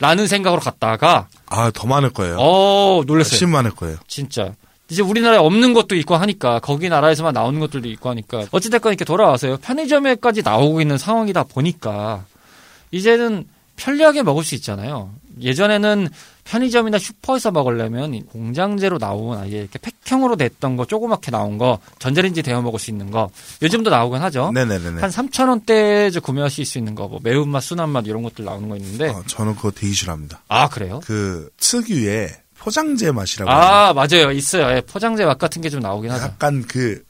라는 0.00 0.26
생각으로 0.26 0.60
갔다가 0.60 1.28
아 1.46 1.70
더 1.72 1.86
많을 1.86 2.10
거예요. 2.10 2.36
어 2.38 3.02
놀랐어요. 3.06 3.30
훨씬 3.32 3.50
많을 3.50 3.70
거예요. 3.70 3.96
진짜. 4.08 4.52
이제 4.88 5.02
우리나라에 5.02 5.38
없는 5.38 5.72
것도 5.72 5.94
있고 5.96 6.16
하니까 6.16 6.58
거기 6.58 6.88
나라에서만 6.88 7.32
나오는 7.32 7.60
것들도 7.60 7.86
있고 7.90 8.08
하니까 8.10 8.44
어찌됐건 8.50 8.90
이렇게 8.92 9.04
돌아와서요. 9.04 9.58
편의점에까지 9.58 10.42
나오고 10.42 10.80
있는 10.80 10.98
상황이다 10.98 11.44
보니까 11.44 12.24
이제는 12.90 13.46
편리하게 13.76 14.22
먹을 14.24 14.42
수 14.42 14.54
있잖아요. 14.56 15.10
예전에는 15.42 16.08
편의점이나 16.44 16.98
슈퍼에서 16.98 17.50
먹으려면 17.50 18.24
공장제로 18.26 18.98
나온 18.98 19.38
아예 19.38 19.50
이렇게 19.58 19.78
팩형으로 19.78 20.36
냈던 20.36 20.76
거 20.76 20.84
조그맣게 20.84 21.30
나온 21.30 21.58
거 21.58 21.78
전자레인지 21.98 22.42
데워 22.42 22.60
먹을 22.62 22.78
수 22.80 22.90
있는 22.90 23.10
거 23.10 23.30
요즘도 23.62 23.90
나오긴 23.90 24.20
하죠. 24.22 24.50
네네네네. 24.52 25.00
한 25.00 25.10
3천 25.10 25.48
원대에 25.48 26.10
구매하실 26.22 26.64
수 26.66 26.78
있는 26.78 26.94
거, 26.94 27.06
뭐 27.08 27.20
매운맛, 27.22 27.62
순한맛 27.62 28.06
이런 28.06 28.22
것들 28.22 28.44
나오는 28.44 28.68
거 28.68 28.76
있는데 28.76 29.08
어, 29.08 29.22
저는 29.26 29.54
그거 29.56 29.70
되게 29.70 29.92
싫어합니다. 29.92 30.42
아 30.48 30.68
그래요? 30.68 31.00
그 31.04 31.50
특유의 31.58 32.30
포장재 32.58 33.10
맛이라고. 33.12 33.50
아 33.50 33.92
맞아요, 33.94 34.30
있어요. 34.32 34.76
예, 34.76 34.80
포장재 34.82 35.24
맛 35.24 35.38
같은 35.38 35.62
게 35.62 35.68
좀 35.70 35.80
나오긴 35.80 36.10
하죠. 36.10 36.24
약간 36.24 36.62
그 36.62 37.02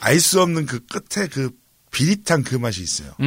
알 0.00 0.20
수 0.20 0.42
없는 0.42 0.66
그 0.66 0.80
끝에 0.86 1.28
그 1.28 1.50
비릿한 1.90 2.42
그 2.42 2.56
맛이 2.56 2.82
있어요. 2.82 3.10
음, 3.20 3.24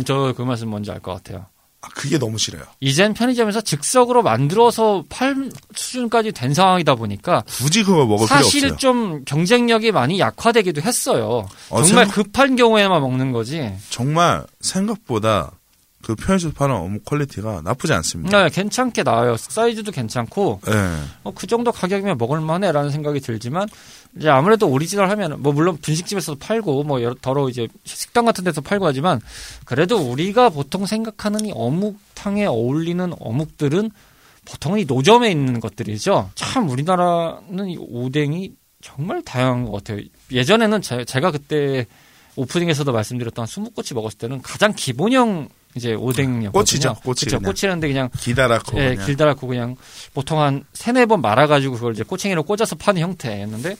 음, 0.00 0.04
저 0.04 0.34
그 0.36 0.42
맛은 0.42 0.68
뭔지 0.68 0.90
알 0.90 1.00
것 1.00 1.14
같아요. 1.14 1.46
아, 1.82 1.88
그게 1.94 2.18
너무 2.18 2.36
싫어요. 2.36 2.62
이젠 2.80 3.14
편의점에서 3.14 3.62
즉석으로 3.62 4.22
만들어서 4.22 5.04
팔 5.08 5.48
수준까지 5.74 6.32
된 6.32 6.52
상황이다 6.52 6.94
보니까 6.94 7.42
굳이 7.48 7.82
그거 7.82 8.04
먹을 8.04 8.26
사실 8.26 8.60
필요 8.60 8.74
없어요. 8.74 8.78
좀 8.78 9.24
경쟁력이 9.24 9.90
많이 9.90 10.18
약화되기도 10.20 10.82
했어요. 10.82 11.48
어, 11.70 11.82
정말 11.82 12.04
생각- 12.06 12.14
급한 12.14 12.56
경우에만 12.56 13.00
먹는 13.00 13.32
거지. 13.32 13.72
정말 13.88 14.44
생각보다 14.60 15.52
그 16.02 16.14
편의점 16.14 16.52
파는 16.52 16.74
어묵 16.74 17.04
quality가 17.04 17.60
나쁘지 17.62 17.92
않습니다. 17.92 18.42
네, 18.42 18.48
괜찮게 18.48 19.02
나와요. 19.02 19.36
사이즈도 19.36 19.92
괜찮고 19.92 20.60
네. 20.64 20.72
어, 21.24 21.32
그 21.34 21.46
정도 21.46 21.72
가격이면 21.72 22.16
먹을만해라는 22.16 22.90
생각이 22.90 23.20
들지만 23.20 23.68
이제 24.16 24.28
아무래도 24.28 24.68
오리지널 24.68 25.10
하면 25.10 25.42
뭐 25.42 25.52
물론 25.52 25.76
분식집에서도 25.76 26.38
팔고 26.38 26.84
뭐 26.84 27.02
여러 27.02 27.14
더러 27.20 27.48
이제 27.48 27.68
식당 27.84 28.24
같은 28.24 28.44
데서 28.44 28.60
팔고 28.60 28.86
하지만 28.86 29.20
그래도 29.64 29.98
우리가 29.98 30.48
보통 30.48 30.86
생각하는 30.86 31.44
이 31.44 31.52
어묵탕에 31.54 32.46
어울리는 32.46 33.12
어묵들은 33.18 33.90
보통 34.46 34.78
이 34.78 34.86
노점에 34.86 35.30
있는 35.30 35.60
것들이죠. 35.60 36.30
참 36.34 36.68
우리나라는 36.70 37.68
이 37.68 37.76
오뎅이 37.78 38.52
정말 38.80 39.22
다양한 39.22 39.66
것 39.66 39.72
같아요. 39.72 40.02
예전에는 40.32 40.80
제, 40.80 41.04
가 41.04 41.30
그때 41.30 41.86
오프닝에서도 42.36 42.90
말씀드렸던 42.90 43.46
어묵꼬치 43.46 43.92
먹었을 43.94 44.18
때는 44.18 44.40
가장 44.40 44.72
기본형 44.74 45.50
이제 45.76 45.94
오뎅이었거든요. 45.94 46.52
꼬치죠, 46.52 46.94
꼬치 47.04 47.24
그쵸, 47.26 47.38
그냥. 47.38 47.50
꼬치라는데 47.50 47.88
그냥 47.88 48.08
기다랗고 48.18 48.78
예, 48.80 48.90
그냥. 48.94 49.06
길다랗고 49.06 49.46
그냥 49.46 49.76
보통 50.14 50.40
한 50.40 50.64
세네 50.72 51.06
번 51.06 51.20
말아 51.20 51.46
가지고 51.46 51.74
그걸 51.74 51.92
이제 51.94 52.02
꼬챙이로 52.02 52.42
꽂아서 52.42 52.74
파는 52.76 53.00
형태였는데 53.02 53.76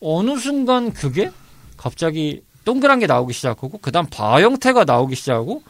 어느 0.00 0.38
순간 0.38 0.92
그게 0.92 1.30
갑자기 1.76 2.42
동그란 2.64 2.98
게 3.00 3.06
나오기 3.06 3.32
시작하고 3.34 3.78
그다음 3.78 4.06
바 4.06 4.40
형태가 4.40 4.84
나오기 4.84 5.16
시작하고 5.16 5.62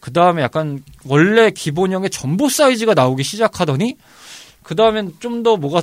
그다음에 0.00 0.42
약간 0.42 0.82
원래 1.04 1.50
기본형의 1.50 2.10
점보 2.10 2.48
사이즈가 2.48 2.94
나오기 2.94 3.22
시작하더니 3.22 3.96
그다음엔 4.62 5.14
좀 5.20 5.42
더 5.42 5.56
뭐가 5.56 5.82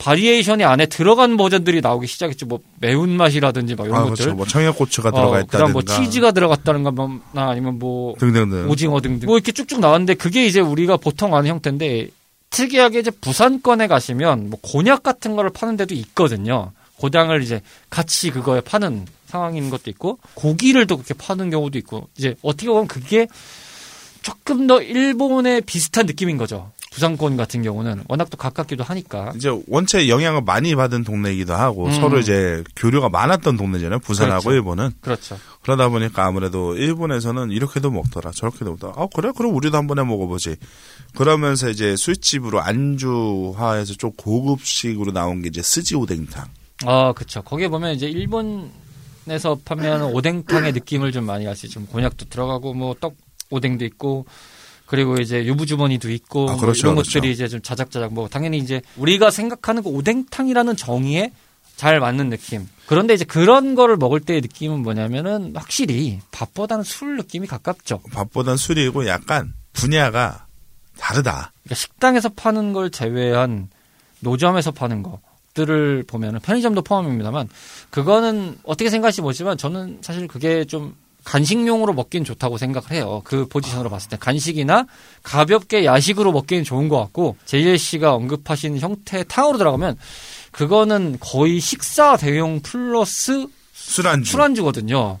variation이 0.00 0.64
안에 0.64 0.86
들어간 0.86 1.36
버전들이 1.36 1.82
나오기 1.82 2.06
시작했죠. 2.06 2.46
뭐 2.46 2.60
매운맛이라든지 2.80 3.74
막 3.74 3.84
이런 3.86 3.98
아, 3.98 4.04
것들. 4.04 4.16
그렇죠. 4.16 4.34
뭐 4.34 4.46
청양고추가 4.46 5.10
어, 5.10 5.12
들어가 5.12 5.40
있다든가. 5.40 5.66
그다음 5.66 5.72
뭐 5.72 5.82
치즈가 5.82 6.32
들어갔다는가 6.32 6.90
뭐 6.90 7.20
아니면 7.34 7.78
뭐 7.78 8.14
등등등. 8.18 8.68
오징어 8.70 9.00
등등 9.00 9.26
뭐 9.26 9.36
이렇게 9.36 9.52
쭉쭉 9.52 9.78
나왔는데 9.80 10.14
그게 10.14 10.46
이제 10.46 10.58
우리가 10.58 10.96
보통 10.96 11.36
아는 11.36 11.50
형태인데 11.50 12.08
특이하게 12.48 13.00
이제 13.00 13.10
부산권에 13.10 13.86
가시면 13.88 14.48
뭐 14.50 14.58
곤약 14.62 15.02
같은 15.02 15.36
거를 15.36 15.50
파는 15.50 15.76
데도 15.76 15.94
있거든요. 15.94 16.72
고당을 16.96 17.42
이제 17.42 17.60
같이 17.90 18.30
그거에 18.30 18.62
파는 18.62 19.06
상황인 19.26 19.68
것도 19.70 19.90
있고 19.90 20.18
고기를 20.34 20.86
또 20.86 20.96
그렇게 20.96 21.14
파는 21.14 21.50
경우도 21.50 21.78
있고 21.78 22.08
이제 22.16 22.34
어떻게 22.42 22.68
보면 22.68 22.88
그게 22.88 23.26
조금 24.22 24.66
더 24.66 24.82
일본에 24.82 25.60
비슷한 25.60 26.06
느낌인 26.06 26.36
거죠. 26.38 26.72
부산권 26.90 27.36
같은 27.36 27.62
경우는 27.62 28.02
워낙 28.08 28.28
또 28.30 28.36
가깝기도 28.36 28.82
하니까 28.82 29.32
이제 29.36 29.48
원체 29.68 30.08
영향을 30.08 30.42
많이 30.42 30.74
받은 30.74 31.04
동네이기도 31.04 31.54
하고 31.54 31.86
음. 31.86 31.92
서로 31.92 32.18
이제 32.18 32.64
교류가 32.74 33.08
많았던 33.08 33.56
동네잖아요. 33.56 34.00
부산하고 34.00 34.42
그렇죠. 34.42 34.54
일본은. 34.56 34.90
그렇죠. 35.00 35.38
그러다 35.62 35.88
보니까 35.88 36.26
아무래도 36.26 36.76
일본에서는 36.76 37.50
이렇게도 37.52 37.90
먹더라 37.90 38.32
저렇게도 38.32 38.72
먹더라 38.72 38.94
아 38.96 39.06
그래 39.14 39.30
그럼 39.36 39.54
우리도 39.54 39.76
한번 39.76 39.98
해 40.00 40.04
먹어보지 40.04 40.56
그러면서 41.16 41.68
이제 41.70 41.94
술집으로 41.96 42.60
안주화해서 42.60 43.94
좀 43.94 44.10
고급식으로 44.16 45.12
나온 45.12 45.42
게 45.42 45.48
이제 45.48 45.62
스지 45.62 45.94
오뎅탕 45.94 46.46
아, 46.86 47.12
그쵸. 47.12 47.42
거기에 47.42 47.68
보면 47.68 47.94
이제 47.94 48.06
일본에서 48.08 49.58
판매하는 49.64 50.06
오뎅탕의 50.06 50.72
느낌을 50.72 51.12
좀 51.12 51.26
많이 51.26 51.46
알 51.46 51.54
수 51.54 51.66
있죠. 51.66 51.84
곤약도 51.84 52.24
들어가고, 52.30 52.72
뭐, 52.72 52.94
떡 52.98 53.16
오뎅도 53.50 53.84
있고, 53.84 54.24
그리고 54.90 55.18
이제 55.18 55.44
유부주머니도 55.44 56.10
있고, 56.10 56.48
아, 56.48 56.52
뭐 56.54 56.60
그렇죠, 56.62 56.80
이런 56.80 56.96
그렇죠. 56.96 57.20
것들이 57.20 57.30
이제 57.30 57.46
좀 57.46 57.62
자작자작, 57.62 58.12
뭐, 58.12 58.26
당연히 58.26 58.58
이제 58.58 58.82
우리가 58.96 59.30
생각하는 59.30 59.84
그 59.84 59.88
오뎅탕이라는 59.88 60.74
정의에 60.74 61.30
잘 61.76 62.00
맞는 62.00 62.28
느낌. 62.28 62.68
그런데 62.86 63.14
이제 63.14 63.24
그런 63.24 63.76
거를 63.76 63.96
먹을 63.96 64.18
때의 64.18 64.40
느낌은 64.40 64.82
뭐냐면은 64.82 65.52
확실히 65.54 66.18
밥보다는 66.32 66.82
술 66.82 67.16
느낌이 67.18 67.46
가깝죠. 67.46 68.00
밥보단 68.12 68.56
술이고 68.56 69.06
약간 69.06 69.54
분야가 69.74 70.46
다르다 70.98 71.52
그러니까 71.62 71.74
식당에서 71.76 72.28
파는 72.30 72.72
걸 72.72 72.90
제외한 72.90 73.68
노점에서 74.18 74.72
파는 74.72 75.04
것들을 75.04 76.02
보면은 76.08 76.40
편의점도 76.40 76.82
포함입니다만 76.82 77.48
그거는 77.90 78.58
어떻게 78.64 78.90
생각하실지 78.90 79.22
모르지만 79.22 79.56
저는 79.56 80.00
사실 80.02 80.26
그게 80.26 80.64
좀 80.64 80.96
간식용으로 81.24 81.92
먹긴 81.92 82.24
좋다고 82.24 82.58
생각을 82.58 82.92
해요. 82.92 83.22
그 83.24 83.46
포지션으로 83.46 83.90
봤을 83.90 84.08
때 84.08 84.16
간식이나 84.18 84.86
가볍게 85.22 85.84
야식으로 85.84 86.32
먹기는 86.32 86.64
좋은 86.64 86.88
것 86.88 86.98
같고 86.98 87.36
제이엘 87.44 87.78
씨가 87.78 88.14
언급하신 88.14 88.78
형태의 88.78 89.26
탕으로 89.28 89.58
들어가면 89.58 89.96
그거는 90.52 91.18
거의 91.20 91.60
식사 91.60 92.16
대용 92.16 92.60
플러스 92.60 93.46
술안주 93.72 94.30
술안주거든요. 94.30 95.18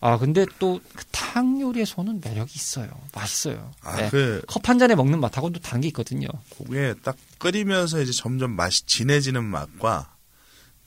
아 0.00 0.18
근데 0.18 0.44
또그탕 0.58 1.60
요리에서는 1.60 2.20
매력이 2.22 2.52
있어요. 2.54 2.88
맛있어요. 3.14 3.72
네. 3.96 4.04
아그 4.04 4.42
컵 4.46 4.68
한 4.68 4.78
잔에 4.78 4.94
먹는 4.94 5.20
맛하고는 5.20 5.54
또 5.54 5.60
다른 5.60 5.80
게 5.80 5.88
있거든요. 5.88 6.28
그게 6.56 6.94
딱 7.02 7.16
끓이면서 7.38 8.02
이제 8.02 8.12
점점 8.12 8.52
맛이 8.52 8.84
진해지는 8.86 9.42
맛과 9.44 10.15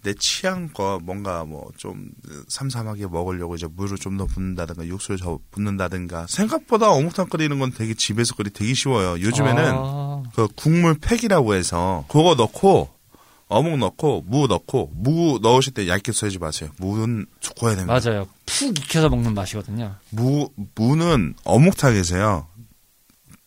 내 0.04 0.14
취향껏 0.14 1.02
뭔가 1.04 1.44
뭐 1.46 1.70
좀 1.78 2.10
삼삼하게 2.48 3.08
먹으려고 3.08 3.56
이제 3.56 3.68
물을 3.68 3.98
좀 3.98 4.18
더 4.18 4.26
붓는다든가 4.26 4.86
육수를 4.88 5.20
더 5.20 5.40
붓는다든가 5.52 6.26
생각보다 6.28 6.90
어묵탕 6.92 7.28
끓이는 7.30 7.60
건 7.60 7.72
되게 7.72 7.94
집에서 7.94 8.34
끓이 8.36 8.50
되게 8.50 8.74
쉬워요. 8.74 9.22
요즘에는 9.22 9.74
아, 9.76 10.24
그그 10.36 10.54
국물 10.56 10.96
팩이라고 11.00 11.54
해서 11.54 12.06
그거 12.08 12.36
넣고 12.36 12.90
어묵 13.48 13.78
넣고 13.78 14.24
무 14.28 14.48
넣고 14.48 14.92
무 14.94 15.40
넣으실 15.42 15.74
때 15.74 15.88
얇게 15.88 16.12
썰지 16.12 16.38
마세요. 16.40 16.70
무는 16.78 17.26
두꺼워야 17.40 17.76
됩니다. 17.76 18.00
맞아요. 18.00 18.28
푹 18.46 18.78
익혀서 18.78 19.10
먹는 19.10 19.34
맛이거든요. 19.34 19.96
무 20.12 20.50
무는 20.76 21.34
어묵탕에서요. 21.44 22.48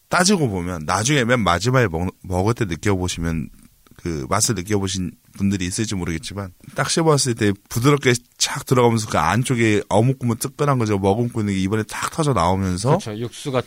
따지고 0.09 0.49
보면 0.49 0.85
나중에 0.85 1.25
맨 1.25 1.41
마지막에 1.41 1.89
먹, 1.89 2.09
먹을 2.23 2.53
때 2.55 2.65
느껴보시면 2.67 3.49
그 3.97 4.27
맛을 4.29 4.55
느껴보신 4.55 5.13
분들이 5.33 5.67
있을지 5.67 5.95
모르겠지만 5.95 6.53
딱 6.75 6.91
씹었을 6.91 7.35
때 7.35 7.53
부드럽게 7.69 8.15
착 8.39 8.67
들어가면서 8.67 9.09
그 9.09 9.19
안쪽에 9.19 9.83
어묵 9.89 10.19
국물 10.19 10.39
뜨끈한 10.39 10.79
거죠 10.79 10.99
머금고 10.99 11.41
있는 11.41 11.55
게 11.55 11.61
입안에 11.61 11.83
탁 11.85 12.11
터져 12.11 12.33
나오면서 12.33 12.99
그렇죠. 12.99 13.17
육수가 13.19 13.63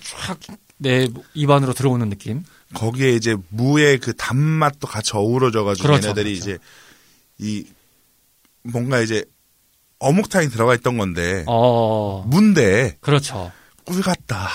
쫙내 0.80 1.08
입안으로 1.34 1.73
들어오는 1.73 2.10
느낌. 2.10 2.43
거기에 2.73 3.12
이제 3.13 3.36
무의 3.49 3.99
그 3.99 4.13
단맛도 4.15 4.88
같이 4.88 5.12
어우러져가지고 5.15 5.88
그렇죠, 5.88 6.08
얘네들이 6.10 6.39
그렇죠. 6.39 6.51
이제 6.51 6.60
이 7.38 7.65
뭔가 8.63 8.99
이제 9.01 9.23
어묵탕이 9.99 10.49
들어가 10.49 10.75
있던 10.75 10.97
건데 10.97 11.43
어, 11.47 12.23
무인데 12.28 12.97
그렇죠. 13.01 13.51
꿀 13.86 14.01
같다. 14.01 14.49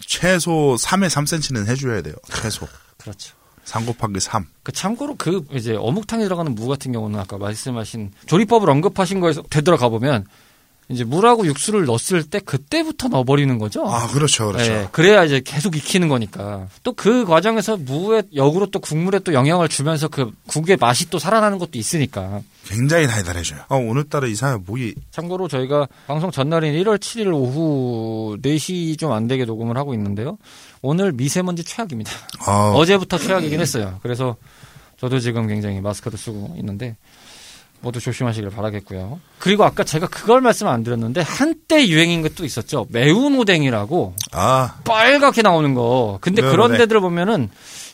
최소 0.00 0.76
3에 0.78 1.08
3cm는 1.08 1.66
해줘야 1.68 2.02
돼요. 2.02 2.14
최소. 2.42 2.68
그렇죠. 2.98 3.34
3 3.64 3.86
곱하기 3.86 4.20
3. 4.20 4.44
그 4.62 4.72
참고로 4.72 5.14
그 5.16 5.44
이제 5.52 5.74
어묵탕에 5.76 6.24
들어가는 6.24 6.54
무 6.54 6.66
같은 6.68 6.92
경우는 6.92 7.18
아까 7.18 7.38
말씀하신 7.38 8.12
조리법을 8.26 8.68
언급하신 8.70 9.20
거에서 9.20 9.42
되돌아가 9.50 9.88
보면 9.88 10.24
이제 10.88 11.04
물하고 11.04 11.46
육수를 11.46 11.86
넣었을 11.86 12.24
때 12.24 12.38
그때부터 12.40 13.08
넣어버리는 13.08 13.56
거죠. 13.58 13.86
아, 13.86 14.08
그렇죠. 14.08 14.48
그렇죠. 14.48 14.72
예, 14.72 14.88
그래야 14.92 15.24
이제 15.24 15.40
계속 15.42 15.74
익히는 15.76 16.08
거니까. 16.08 16.66
또 16.82 16.92
그 16.92 17.24
과정에서 17.24 17.76
무의 17.78 18.24
역으로 18.34 18.66
또 18.66 18.78
국물에 18.78 19.20
또 19.20 19.32
영향을 19.32 19.68
주면서 19.68 20.08
그 20.08 20.30
국의 20.48 20.76
맛이 20.76 21.08
또 21.08 21.18
살아나는 21.18 21.58
것도 21.58 21.78
있으니까. 21.78 22.42
굉장히 22.66 23.06
달달해져요. 23.06 23.60
아, 23.68 23.74
오늘따라 23.76 24.26
이상하게 24.26 24.64
목이 24.66 24.94
참고로 25.12 25.48
저희가 25.48 25.88
방송 26.06 26.30
전날인 26.30 26.74
1월 26.82 26.98
7일 26.98 27.32
오후 27.32 28.36
4시 28.42 28.98
좀 28.98 29.12
안 29.12 29.28
되게 29.28 29.44
녹음을 29.44 29.76
하고 29.78 29.94
있는데요. 29.94 30.36
오늘 30.82 31.12
미세먼지 31.12 31.64
최악입니다. 31.64 32.10
아, 32.46 32.72
어제부터 32.74 33.16
최악이긴 33.18 33.60
했어요. 33.60 33.98
그래서 34.02 34.36
저도 34.98 35.20
지금 35.20 35.46
굉장히 35.46 35.80
마스크를 35.80 36.18
쓰고 36.18 36.54
있는데 36.58 36.96
모두 37.80 37.98
조심하시길 38.00 38.50
바라겠고요. 38.50 39.18
그리고 39.38 39.64
아까 39.64 39.82
제가 39.84 40.06
그걸 40.08 40.40
말씀 40.40 40.68
안 40.68 40.84
드렸는데 40.84 41.20
한때 41.20 41.86
유행인 41.88 42.22
것도 42.22 42.44
있었죠. 42.44 42.86
매운 42.90 43.36
오뎅이라고 43.38 44.14
아, 44.32 44.76
빨갛게 44.84 45.42
나오는 45.42 45.74
거. 45.74 46.18
근데 46.20 46.42
매운 46.42 46.52
그런 46.52 46.66
오뎅. 46.70 46.78
데들 46.78 47.00
보면은 47.00 47.48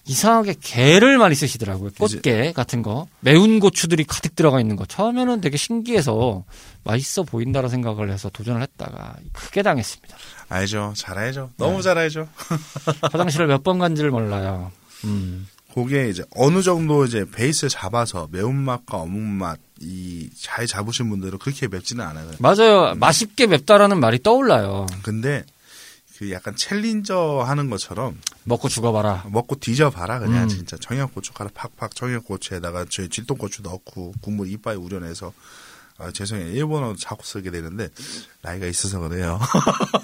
이상하게 0.09 0.55
게를 0.61 1.19
많이 1.19 1.35
쓰시더라고요. 1.35 1.91
꽃게 1.99 2.53
같은 2.53 2.83
거. 2.83 3.07
매운 3.21 3.61
고추들이 3.61 4.05
가득 4.05 4.35
들어가 4.35 4.61
있는 4.61 4.75
거. 4.77 4.87
처음에는 4.87 5.41
되게 5.41 5.57
신기해서 5.57 6.45
맛있어 6.85 7.23
보인다라 7.25 7.69
생각을 7.69 8.11
해서 8.11 8.31
도전을 8.31 8.63
했다가 8.63 9.17
크게 9.33 9.63
당했습니다. 9.63 10.17
알죠. 10.49 10.95
잘 10.97 11.19
알죠. 11.19 11.51
너무 11.59 11.77
네. 11.77 11.83
잘 11.83 11.99
알죠. 11.99 12.27
화장실을 13.13 13.47
몇 13.49 13.63
번 13.63 13.79
간지를 13.79 14.11
몰라요. 14.11 14.73
음. 15.05 15.47
그게 15.75 16.09
이제 16.09 16.25
어느 16.35 16.63
정도 16.63 17.05
이제 17.05 17.25
베이스 17.31 17.69
잡아서 17.69 18.27
매운맛과 18.33 18.97
어묵맛 18.97 19.59
이 19.81 20.31
잘 20.41 20.67
잡으신 20.67 21.09
분들은 21.11 21.39
그렇게 21.39 21.69
맵지는 21.69 22.05
않아요. 22.05 22.31
맞아요. 22.39 22.95
맛있게 22.97 23.47
맵다라는 23.47 24.01
말이 24.01 24.21
떠올라요. 24.23 24.87
근데 25.03 25.45
그 26.17 26.33
약간 26.33 26.57
챌린저 26.57 27.45
하는 27.47 27.71
것처럼 27.71 28.19
먹고 28.49 28.69
죽어봐라. 28.69 29.27
먹고 29.31 29.57
뒤져봐라 29.57 30.19
그냥 30.21 30.45
음. 30.45 30.49
진짜 30.49 30.77
청양고춧가루 30.79 31.51
팍팍 31.55 31.95
청양고추에다가 31.95 32.87
저희 32.89 33.09
질동고추 33.09 33.63
넣고 33.63 34.15
국물 34.21 34.49
이빨 34.51 34.77
우려내서 34.77 35.33
아, 35.99 36.11
죄송해요 36.13 36.53
일본어 36.53 36.95
자꾸 36.97 37.27
쓰게 37.27 37.51
되는데 37.51 37.89
나이가 38.41 38.67
있어서 38.67 39.01
그래요 39.01 39.41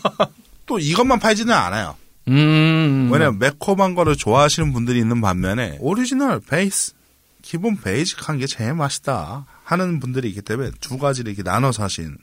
또 0.67 0.79
이것만 0.79 1.21
팔지는 1.21 1.55
않아요 1.55 1.97
음. 2.29 3.11
왜냐면 3.13 3.39
매콤한 3.39 3.95
거를 3.95 4.17
좋아하시는 4.17 4.73
분들이 4.73 4.99
있는 4.99 5.21
반면에 5.21 5.79
오리지널 5.81 6.41
베이스 6.41 6.95
기본 7.43 7.77
basic한 7.77 8.39
게 8.39 8.47
제일 8.47 8.75
맛있다 8.75 9.47
하는 9.63 10.01
분들이 10.01 10.29
있기 10.31 10.43
때문에 10.43 10.71
두 10.81 10.99
가지를 10.99 11.33
이렇게 11.33 11.49
나눠서 11.49 11.85
하신 11.85 12.17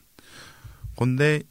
건데 0.98 1.42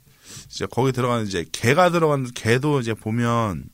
이제 0.50 0.66
거기 0.70 0.92
들어가는 0.92 1.26
이제 1.26 1.46
게가 1.50 1.90
들어가는 1.90 2.30
게도 2.34 2.80
이제 2.80 2.92
보면 2.92 3.64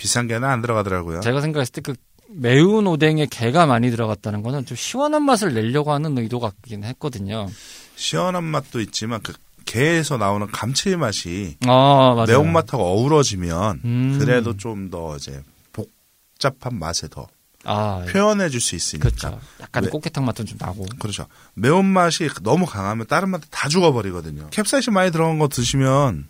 비싼 0.00 0.26
게는 0.26 0.48
안 0.48 0.62
들어가더라고요. 0.62 1.20
제가 1.20 1.42
생각했을 1.42 1.72
때 1.74 1.80
그 1.82 1.94
매운 2.32 2.86
오뎅에 2.86 3.26
게가 3.26 3.66
많이 3.66 3.90
들어갔다는 3.90 4.42
거는 4.42 4.64
좀 4.64 4.76
시원한 4.76 5.24
맛을 5.24 5.52
내려고 5.52 5.92
하는 5.92 6.16
의도가 6.16 6.52
있긴 6.64 6.84
했거든요. 6.84 7.48
시원한 7.96 8.44
맛도 8.44 8.80
있지만 8.80 9.20
그 9.22 9.32
게에서 9.66 10.16
나오는 10.16 10.46
감칠맛이 10.46 11.56
아. 11.66 12.24
매운맛하고 12.26 12.78
어우러지면 12.84 13.80
음. 13.84 14.18
그래도 14.20 14.56
좀 14.56 14.90
더 14.90 15.16
이제 15.16 15.42
복잡한 15.72 16.78
맛에 16.78 17.08
더 17.08 17.26
아, 17.64 18.04
예. 18.06 18.12
표현해 18.12 18.48
줄 18.48 18.60
수 18.60 18.74
있으니까. 18.76 19.08
그렇죠. 19.10 19.38
약간 19.60 19.82
네. 19.84 19.90
꽃게탕 19.90 20.24
맛도 20.24 20.44
좀 20.44 20.56
나고. 20.60 20.86
그렇죠. 21.00 21.26
매운맛이 21.54 22.28
너무 22.42 22.64
강하면 22.64 23.06
다른 23.08 23.28
맛 23.30 23.40
다 23.50 23.68
죽어버리거든요. 23.68 24.48
캡사이신 24.50 24.92
많이 24.92 25.10
들어간 25.10 25.38
거 25.40 25.48
드시면 25.48 26.26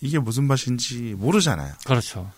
이게 0.00 0.18
무슨 0.18 0.44
맛인지 0.44 1.14
모르잖아요. 1.18 1.74
그렇죠. 1.84 2.30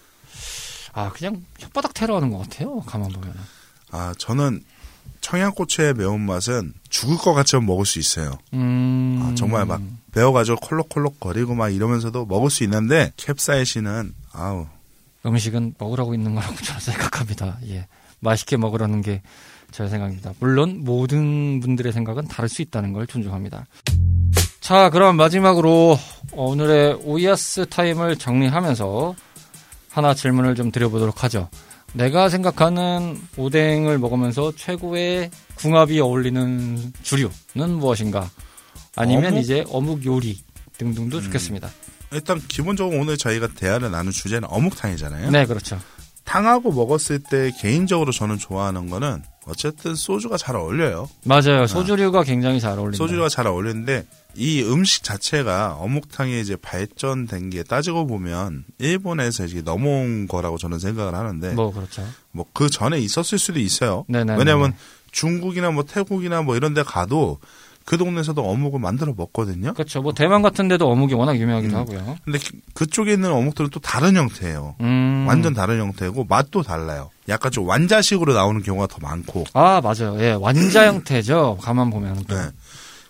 아, 0.95 1.11
그냥 1.11 1.45
혓바닥 1.59 1.95
테러하는 1.95 2.31
것 2.31 2.39
같아요. 2.39 2.81
가만 2.81 3.11
보면. 3.11 3.35
아, 3.91 4.15
저는 4.19 4.63
청양고추의 5.21 5.95
매운맛은 5.95 6.75
죽을 6.89 7.17
것 7.17 7.35
같지만 7.35 7.67
먹을 7.67 7.85
수 7.87 7.99
있어요. 7.99 8.39
음. 8.53 9.21
아, 9.23 9.35
정말 9.35 9.65
막 9.67 9.81
매워가지고 10.12 10.59
콜록콜록 10.59 11.21
거리고 11.21 11.55
막 11.55 11.71
이러면서도 11.71 12.27
먹을 12.27 12.51
수 12.51 12.63
있는데 12.65 13.13
캡사이신은 13.17 14.15
아우 14.33 14.67
음식은 15.27 15.75
먹으라고 15.79 16.15
있는 16.15 16.35
거라고 16.35 16.55
저는 16.57 16.81
생각합니다. 16.81 17.59
예. 17.69 17.87
맛있게 18.21 18.57
먹으라는 18.57 19.03
게 19.03 19.23
제 19.75 19.89
생각입니다. 19.89 20.33
물론 20.39 20.85
모든 20.85 21.59
분들의 21.59 21.93
생각은 21.93 22.29
다를 22.29 22.49
수 22.49 22.63
있다는 22.63 22.93
걸 22.93 23.09
존중합니다. 23.09 23.67
자, 24.61 24.89
그럼 24.89 25.17
마지막으로 25.17 25.99
오늘의 26.31 27.01
오이아스 27.03 27.67
타임을 27.69 28.17
정리하면서 28.17 29.17
하나 29.95 30.13
질문을 30.13 30.57
좀 30.57 30.73
드려보도록 30.73 31.23
하죠. 31.23 31.49
내가 31.93 32.29
생각하는 32.29 33.17
오뎅을 33.37 33.99
먹으면서 33.99 34.53
최고의 34.57 35.31
궁합이 35.55 36.01
어울리는 36.01 36.93
주류는 37.03 37.79
무엇인가? 37.79 38.29
아니면 38.97 39.27
어묵? 39.27 39.41
이제 39.41 39.65
어묵 39.69 40.05
요리 40.05 40.43
등등도 40.79 41.21
좋겠습니다. 41.21 41.71
일단 42.11 42.41
기본적으로 42.49 42.99
오늘 42.99 43.17
저희가 43.17 43.49
대화를 43.55 43.93
나눌 43.93 44.13
주제는 44.13 44.49
어묵탕이잖아요. 44.51 45.31
네, 45.31 45.47
그렇죠. 45.47 45.79
탕하고 46.25 46.73
먹었을 46.73 47.21
때 47.21 47.53
개인적으로 47.61 48.11
저는 48.11 48.39
좋아하는 48.39 48.91
거는 48.91 49.23
어쨌든 49.47 49.95
소주가 49.95 50.37
잘 50.37 50.57
어울려요. 50.57 51.09
맞아요. 51.25 51.69
소주류가 51.69 52.25
굉장히 52.25 52.59
잘 52.59 52.79
어울린다. 52.79 52.97
소주가 52.97 53.29
잘 53.29 53.47
어울리는데 53.47 54.05
이 54.37 54.62
음식 54.62 55.03
자체가 55.05 55.75
어묵탕에 55.81 56.38
이제 56.40 56.57
발전된 56.57 57.51
게 57.51 57.62
따지고 57.62 58.07
보면 58.07 58.64
일본에서 58.79 59.44
이제 59.44 59.62
넘어온 59.62 60.27
거라고 60.29 60.59
저는 60.59 60.79
생각을 60.79 61.14
하는데 61.14 61.53
뭐 61.55 61.73
그렇죠. 61.73 62.03
뭐 62.33 62.44
그 62.53 62.68
전에 62.70 62.99
있었을 62.99 63.38
수도 63.38 63.59
있어요. 63.61 64.05
네네. 64.09 64.37
왜냐하면 64.38 64.75
중국이나 65.12 65.70
뭐 65.70 65.85
태국이나 65.85 66.42
뭐 66.42 66.57
이런 66.57 66.75
데 66.75 66.83
가도 66.83 67.38
그 67.85 67.99
동네에서도 67.99 68.40
어묵을 68.42 68.81
만들어 68.81 69.12
먹거든요. 69.16 69.75
그렇죠. 69.75 70.01
뭐 70.01 70.14
대만 70.14 70.40
같은 70.40 70.68
데도 70.68 70.88
어묵이 70.90 71.12
워낙 71.14 71.37
유명하기도 71.38 71.75
음. 71.77 71.79
하고요. 71.81 72.16
근데 72.25 72.38
그- 72.38 72.53
그쪽에 72.73 73.12
있는 73.12 73.31
어묵들은 73.31 73.68
또 73.70 73.79
다른 73.79 74.16
형태예요. 74.16 74.77
음. 74.81 75.27
완전 75.29 75.53
다른 75.53 75.79
형태고 75.81 76.25
맛도 76.25 76.62
달라요. 76.62 77.11
약간 77.29 77.53
좀 77.53 77.66
완자식으로 77.68 78.33
나오는 78.33 78.62
경우가 78.62 78.87
더 78.87 78.97
많고. 79.03 79.44
아 79.53 79.81
맞아요. 79.83 80.18
예, 80.20 80.33
완자 80.33 80.87
형태죠. 80.87 81.59
가만 81.61 81.90
보면. 81.90 82.25
또. 82.27 82.35
네. 82.37 82.49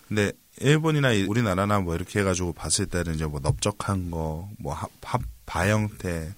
근데 0.09 0.31
일본이나 0.59 1.11
이- 1.11 1.23
우리나라나 1.23 1.79
뭐 1.79 1.95
이렇게 1.95 2.19
해가지고 2.19 2.53
봤을 2.53 2.85
때는 2.85 3.15
이제 3.15 3.25
뭐 3.25 3.39
넓적한 3.41 4.11
거, 4.11 4.49
뭐 4.59 4.73
하- 4.73 4.87
파, 5.01 5.17
바 5.45 5.67
형태, 5.69 6.33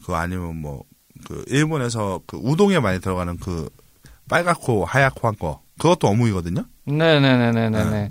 그거 0.00 0.16
아니면 0.16 0.56
뭐 0.60 0.84
그 1.26 1.42
일본에서 1.48 2.20
그 2.26 2.36
우동에 2.36 2.78
많이 2.78 3.00
들어가는 3.00 3.38
그 3.38 3.70
빨갛고 4.28 4.84
하얗고 4.84 5.26
한 5.26 5.34
거, 5.36 5.62
그것도 5.78 6.08
어묵이거든요. 6.08 6.66
네네네네 6.84 7.70
네. 7.70 8.10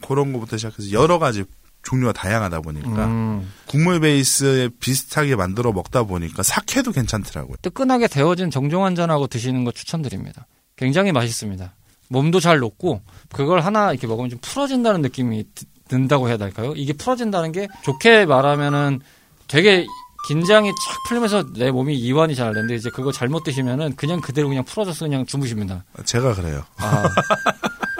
그런 0.00 0.32
거부터 0.32 0.56
시작해서 0.56 0.90
여러 0.92 1.18
가지 1.18 1.44
종류가 1.82 2.14
다양하다 2.14 2.62
보니까 2.62 3.06
음. 3.06 3.52
국물 3.66 4.00
베이스에 4.00 4.70
비슷하게 4.80 5.36
만들어 5.36 5.72
먹다 5.72 6.04
보니까 6.04 6.42
사케도 6.42 6.92
괜찮더라고요. 6.92 7.56
뜨끈하게 7.60 8.08
데워진 8.08 8.50
정종 8.50 8.84
한 8.84 8.94
잔하고 8.94 9.26
드시는 9.26 9.64
거 9.64 9.70
추천드립니다. 9.70 10.46
굉장히 10.76 11.12
맛있습니다. 11.12 11.74
몸도 12.08 12.40
잘 12.40 12.58
녹고 12.58 13.02
그걸 13.32 13.60
하나 13.60 13.90
이렇게 13.92 14.06
먹으면 14.06 14.30
좀 14.30 14.38
풀어진다는 14.40 15.02
느낌이 15.02 15.44
드- 15.54 15.64
든다고 15.88 16.28
해야 16.28 16.36
될까요? 16.36 16.72
이게 16.76 16.92
풀어진다는 16.92 17.52
게 17.52 17.68
좋게 17.84 18.26
말하면은 18.26 19.00
되게 19.48 19.86
긴장이 20.28 20.68
착 20.70 20.96
풀리면서 21.08 21.52
내 21.54 21.70
몸이 21.70 21.96
이완이 21.96 22.34
잘 22.34 22.52
되는데 22.52 22.74
이제 22.74 22.90
그거 22.90 23.12
잘못 23.12 23.44
드시면은 23.44 23.94
그냥 23.94 24.20
그대로 24.20 24.48
그냥 24.48 24.64
풀어져서 24.64 25.04
그냥 25.06 25.24
주무십니다. 25.26 25.84
제가 26.04 26.34
그래요. 26.34 26.64
아, 26.78 27.04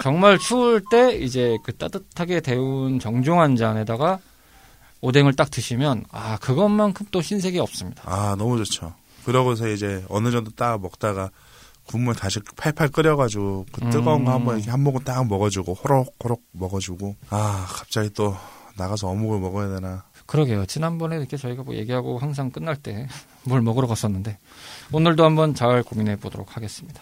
정말 0.03 0.37
추울 0.37 0.81
때 0.91 1.15
이제 1.17 1.57
그 1.63 1.75
따뜻하게 1.77 2.41
데운 2.41 2.99
정종 2.99 3.39
한 3.39 3.55
잔에다가 3.55 4.19
오뎅을 4.99 5.33
딱 5.35 5.49
드시면 5.51 6.03
아 6.11 6.37
그것만큼 6.41 7.05
또 7.11 7.21
신세계 7.21 7.59
없습니다. 7.59 8.03
아 8.05 8.35
너무 8.37 8.57
좋죠. 8.57 8.93
그러고서 9.25 9.69
이제 9.69 10.03
어느 10.09 10.31
정도 10.31 10.51
딱 10.51 10.81
먹다가 10.81 11.29
국물 11.87 12.15
다시 12.15 12.39
팔팔 12.55 12.89
끓여가지고 12.89 13.65
그 13.71 13.89
뜨거운 13.89 14.25
거 14.25 14.31
음. 14.31 14.35
한번 14.35 14.55
이렇게 14.57 14.69
한 14.71 14.81
모금 14.81 15.03
딱 15.03 15.25
먹어주고 15.27 15.73
호록호록 15.73 16.43
먹어주고 16.51 17.15
아 17.29 17.65
갑자기 17.69 18.09
또 18.13 18.35
나가서 18.77 19.07
어묵을 19.09 19.39
먹어야 19.39 19.69
되나 19.73 20.03
그러게요. 20.25 20.65
지난번에 20.65 21.15
이렇게 21.17 21.37
저희가 21.37 21.63
뭐 21.63 21.73
얘기하고 21.75 22.17
항상 22.19 22.51
끝날 22.51 22.75
때 22.75 23.07
뭘 23.47 23.61
먹으러 23.61 23.87
갔었는데 23.87 24.37
오늘도 24.91 25.23
한번 25.23 25.55
잘 25.55 25.81
고민해 25.83 26.17
보도록 26.17 26.55
하겠습니다. 26.57 27.01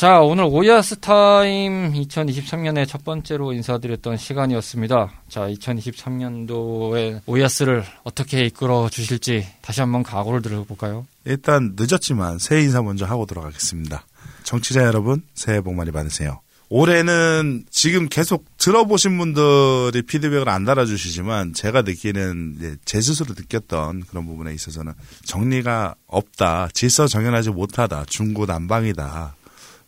자, 0.00 0.20
오늘 0.20 0.44
오야스 0.44 1.00
타임 1.00 1.92
2023년에 1.92 2.88
첫 2.88 3.04
번째로 3.04 3.52
인사드렸던 3.52 4.16
시간이었습니다. 4.16 5.12
자, 5.28 5.46
2023년도에 5.46 7.20
오야스를 7.26 7.84
어떻게 8.02 8.46
이끌어 8.46 8.88
주실지 8.88 9.46
다시 9.60 9.82
한번 9.82 10.02
각오를 10.02 10.40
들어볼까요? 10.40 11.06
일단 11.26 11.74
늦었지만 11.78 12.38
새해 12.38 12.62
인사 12.62 12.80
먼저 12.80 13.04
하고 13.04 13.26
들어가겠습니다. 13.26 14.06
정치자 14.44 14.84
여러분 14.84 15.22
새해 15.34 15.60
복 15.60 15.74
많이 15.74 15.90
받으세요. 15.90 16.40
올해는 16.70 17.64
지금 17.68 18.08
계속 18.08 18.46
들어보신 18.56 19.18
분들이 19.18 20.00
피드백을 20.00 20.48
안 20.48 20.64
달아주시지만 20.64 21.52
제가 21.52 21.82
느끼는 21.82 22.78
제 22.86 23.02
스스로 23.02 23.34
느꼈던 23.36 24.04
그런 24.08 24.24
부분에 24.24 24.54
있어서는 24.54 24.94
정리가 25.26 25.96
없다, 26.06 26.68
질서 26.72 27.06
정연하지 27.06 27.50
못하다, 27.50 28.06
중구난방이다. 28.06 29.34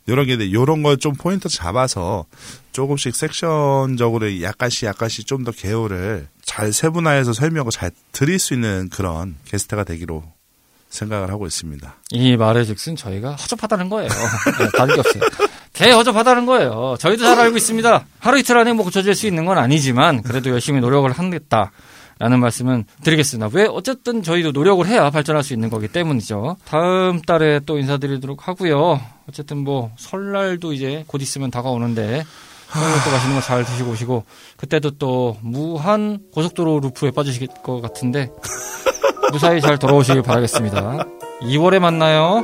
요런 0.09 0.25
게, 0.25 0.51
요런 0.51 0.83
걸 0.83 0.97
좀 0.97 1.13
포인트 1.13 1.47
잡아서 1.49 2.25
조금씩 2.73 3.15
섹션적으로 3.15 4.41
약간씩 4.41 4.83
약간씩 4.87 5.25
좀 5.27 5.43
더 5.43 5.51
개요를 5.51 6.27
잘 6.43 6.71
세분화해서 6.73 7.33
설명을 7.33 7.71
잘 7.71 7.91
드릴 8.11 8.39
수 8.39 8.53
있는 8.53 8.89
그런 8.89 9.35
게스트가 9.45 9.83
되기로 9.83 10.23
생각을 10.89 11.29
하고 11.31 11.47
있습니다. 11.47 11.95
이 12.11 12.37
말의 12.37 12.65
즉슨 12.65 12.95
저희가 12.95 13.31
허접하다는 13.35 13.89
거예요. 13.89 14.09
네, 14.59 14.67
다른 14.77 14.93
게 14.95 14.99
없어요. 14.99 15.23
개 15.73 15.89
허접하다는 15.91 16.45
거예요. 16.45 16.95
저희도 16.99 17.23
잘 17.23 17.39
알고 17.39 17.57
있습니다. 17.57 18.05
하루 18.19 18.37
이틀 18.39 18.57
안에 18.57 18.73
뭐 18.73 18.85
고쳐질 18.85 19.15
수 19.15 19.25
있는 19.25 19.45
건 19.45 19.57
아니지만 19.57 20.21
그래도 20.21 20.49
열심히 20.51 20.79
노력을 20.81 21.09
하겠다. 21.11 21.71
라는 22.19 22.39
말씀은 22.39 22.85
드리겠습니다. 23.03 23.49
왜 23.53 23.65
어쨌든 23.65 24.21
저희도 24.21 24.51
노력을 24.51 24.85
해야 24.85 25.09
발전할 25.09 25.43
수 25.43 25.53
있는 25.53 25.69
거기 25.71 25.87
때문이죠. 25.87 26.57
다음 26.65 27.21
달에 27.23 27.59
또 27.65 27.79
인사드리도록 27.79 28.47
하고요. 28.47 29.01
어쨌든 29.29 29.57
뭐 29.57 29.91
설날도 29.97 30.73
이제 30.73 31.03
곧 31.07 31.21
있으면 31.21 31.49
다가오는데 31.51 32.23
설날 32.71 33.03
또 33.05 33.11
맛있는 33.11 33.35
거 33.35 33.41
잘 33.41 33.63
드시고 33.63 33.91
오시고 33.91 34.23
그때도 34.57 34.91
또 34.97 35.37
무한 35.41 36.19
고속도로 36.33 36.79
루프에 36.81 37.11
빠지실 37.11 37.47
것 37.63 37.81
같은데 37.81 38.31
무사히 39.31 39.61
잘 39.61 39.77
돌아오시길 39.79 40.21
바라겠습니다. 40.23 41.05
2월에 41.41 41.79
만나요. 41.79 42.43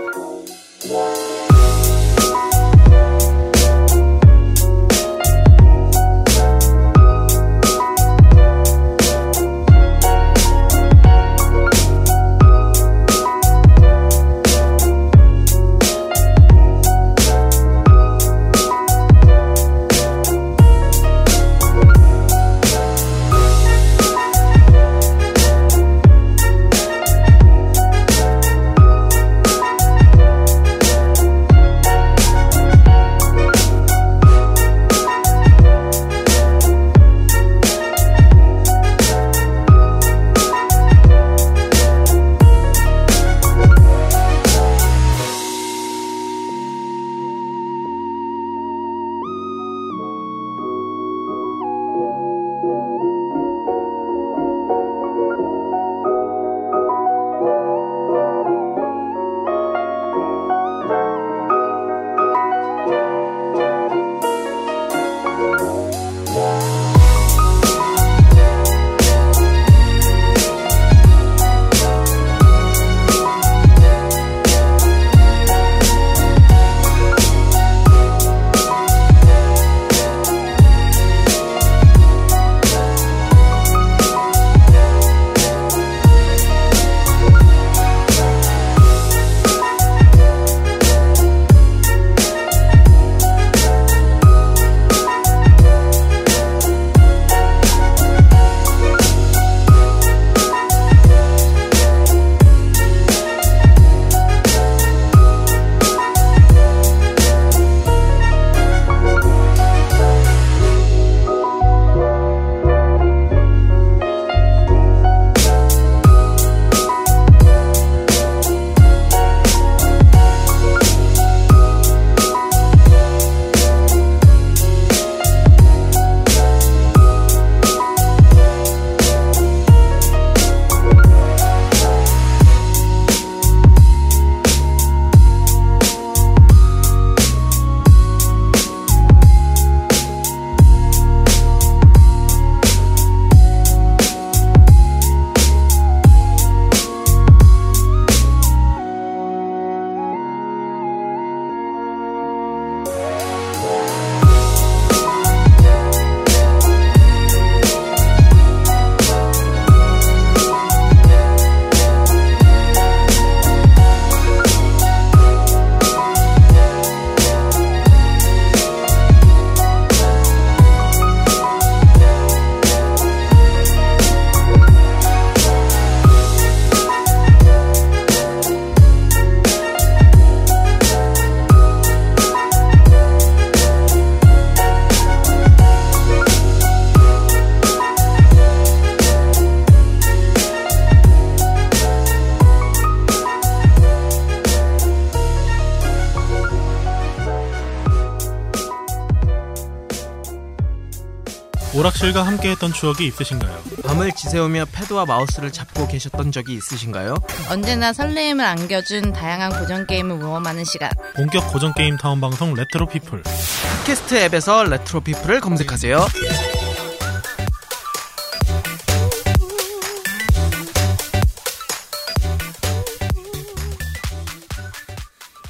오락실과 202.10 202.26
함께했던 202.26 202.74
추억이 202.74 203.08
있으신가요? 203.08 203.58
밤을 203.84 204.12
지새우며 204.12 204.66
패드와 204.72 205.06
마우스를 205.06 205.52
잡고 205.52 205.88
계셨던 205.88 206.32
적이 206.32 206.54
있으신가요? 206.56 207.16
언제나 207.50 207.94
설레임을 207.94 208.46
안겨준 208.46 209.14
다양한 209.14 209.60
고전 209.60 209.86
게임을 209.88 210.18
모험하는 210.18 210.64
시간. 210.64 210.90
본격 211.16 211.52
고전 211.52 211.74
게임 211.74 211.98
타운 211.98 212.22
방송 212.22 212.54
레트로 212.54 212.88
피플. 212.88 213.24
팟캐스트 213.24 214.16
앱에서 214.16 214.64
레트로 214.64 215.02
피플을 215.02 215.40
검색하세요. 215.42 216.06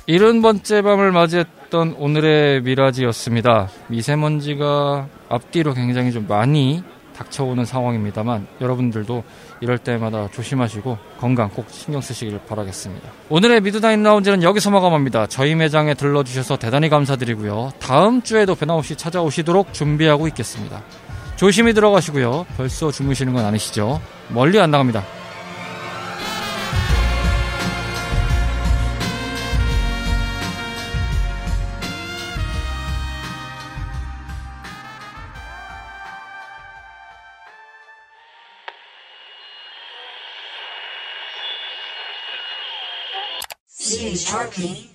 일흔 0.08 0.42
번째 0.42 0.82
밤을 0.82 1.12
맞이했던 1.12 1.96
오늘의 1.98 2.62
미라지였습니다. 2.62 3.70
미세먼지가 3.88 5.08
앞뒤로 5.30 5.74
굉장히 5.74 6.12
좀 6.12 6.26
많이 6.28 6.84
닥쳐오는 7.16 7.66
상황입니다만 7.66 8.48
여러분들도 8.62 9.24
이럴 9.60 9.78
때마다 9.78 10.30
조심하시고 10.32 10.98
건강 11.20 11.50
꼭 11.50 11.66
신경 11.70 12.02
쓰시길 12.02 12.40
바라겠습니다. 12.48 13.10
오늘의 13.28 13.62
미드나인 13.62 14.04
라운지는 14.04 14.42
여기서 14.42 14.72
마감합니다. 14.72 15.28
저희 15.28 15.54
매장에 15.56 15.96
들러주셔서 15.96 16.58
대단히 16.58 16.88
감사드리고요. 16.88 17.74
다음 17.80 18.22
주에도 18.22 18.56
변함없이 18.56 18.96
찾아오시도록 18.96 19.74
준비하고 19.74 20.28
있겠습니다. 20.30 20.82
조심히 21.36 21.74
들어가시고요. 21.74 22.46
벌써 22.58 22.92
주무시는 22.92 23.34
건 23.34 23.46
아니시죠? 23.46 24.02
멀리 24.30 24.60
안 24.60 24.72
나갑니다. 24.72 25.19
sharply 44.30 44.89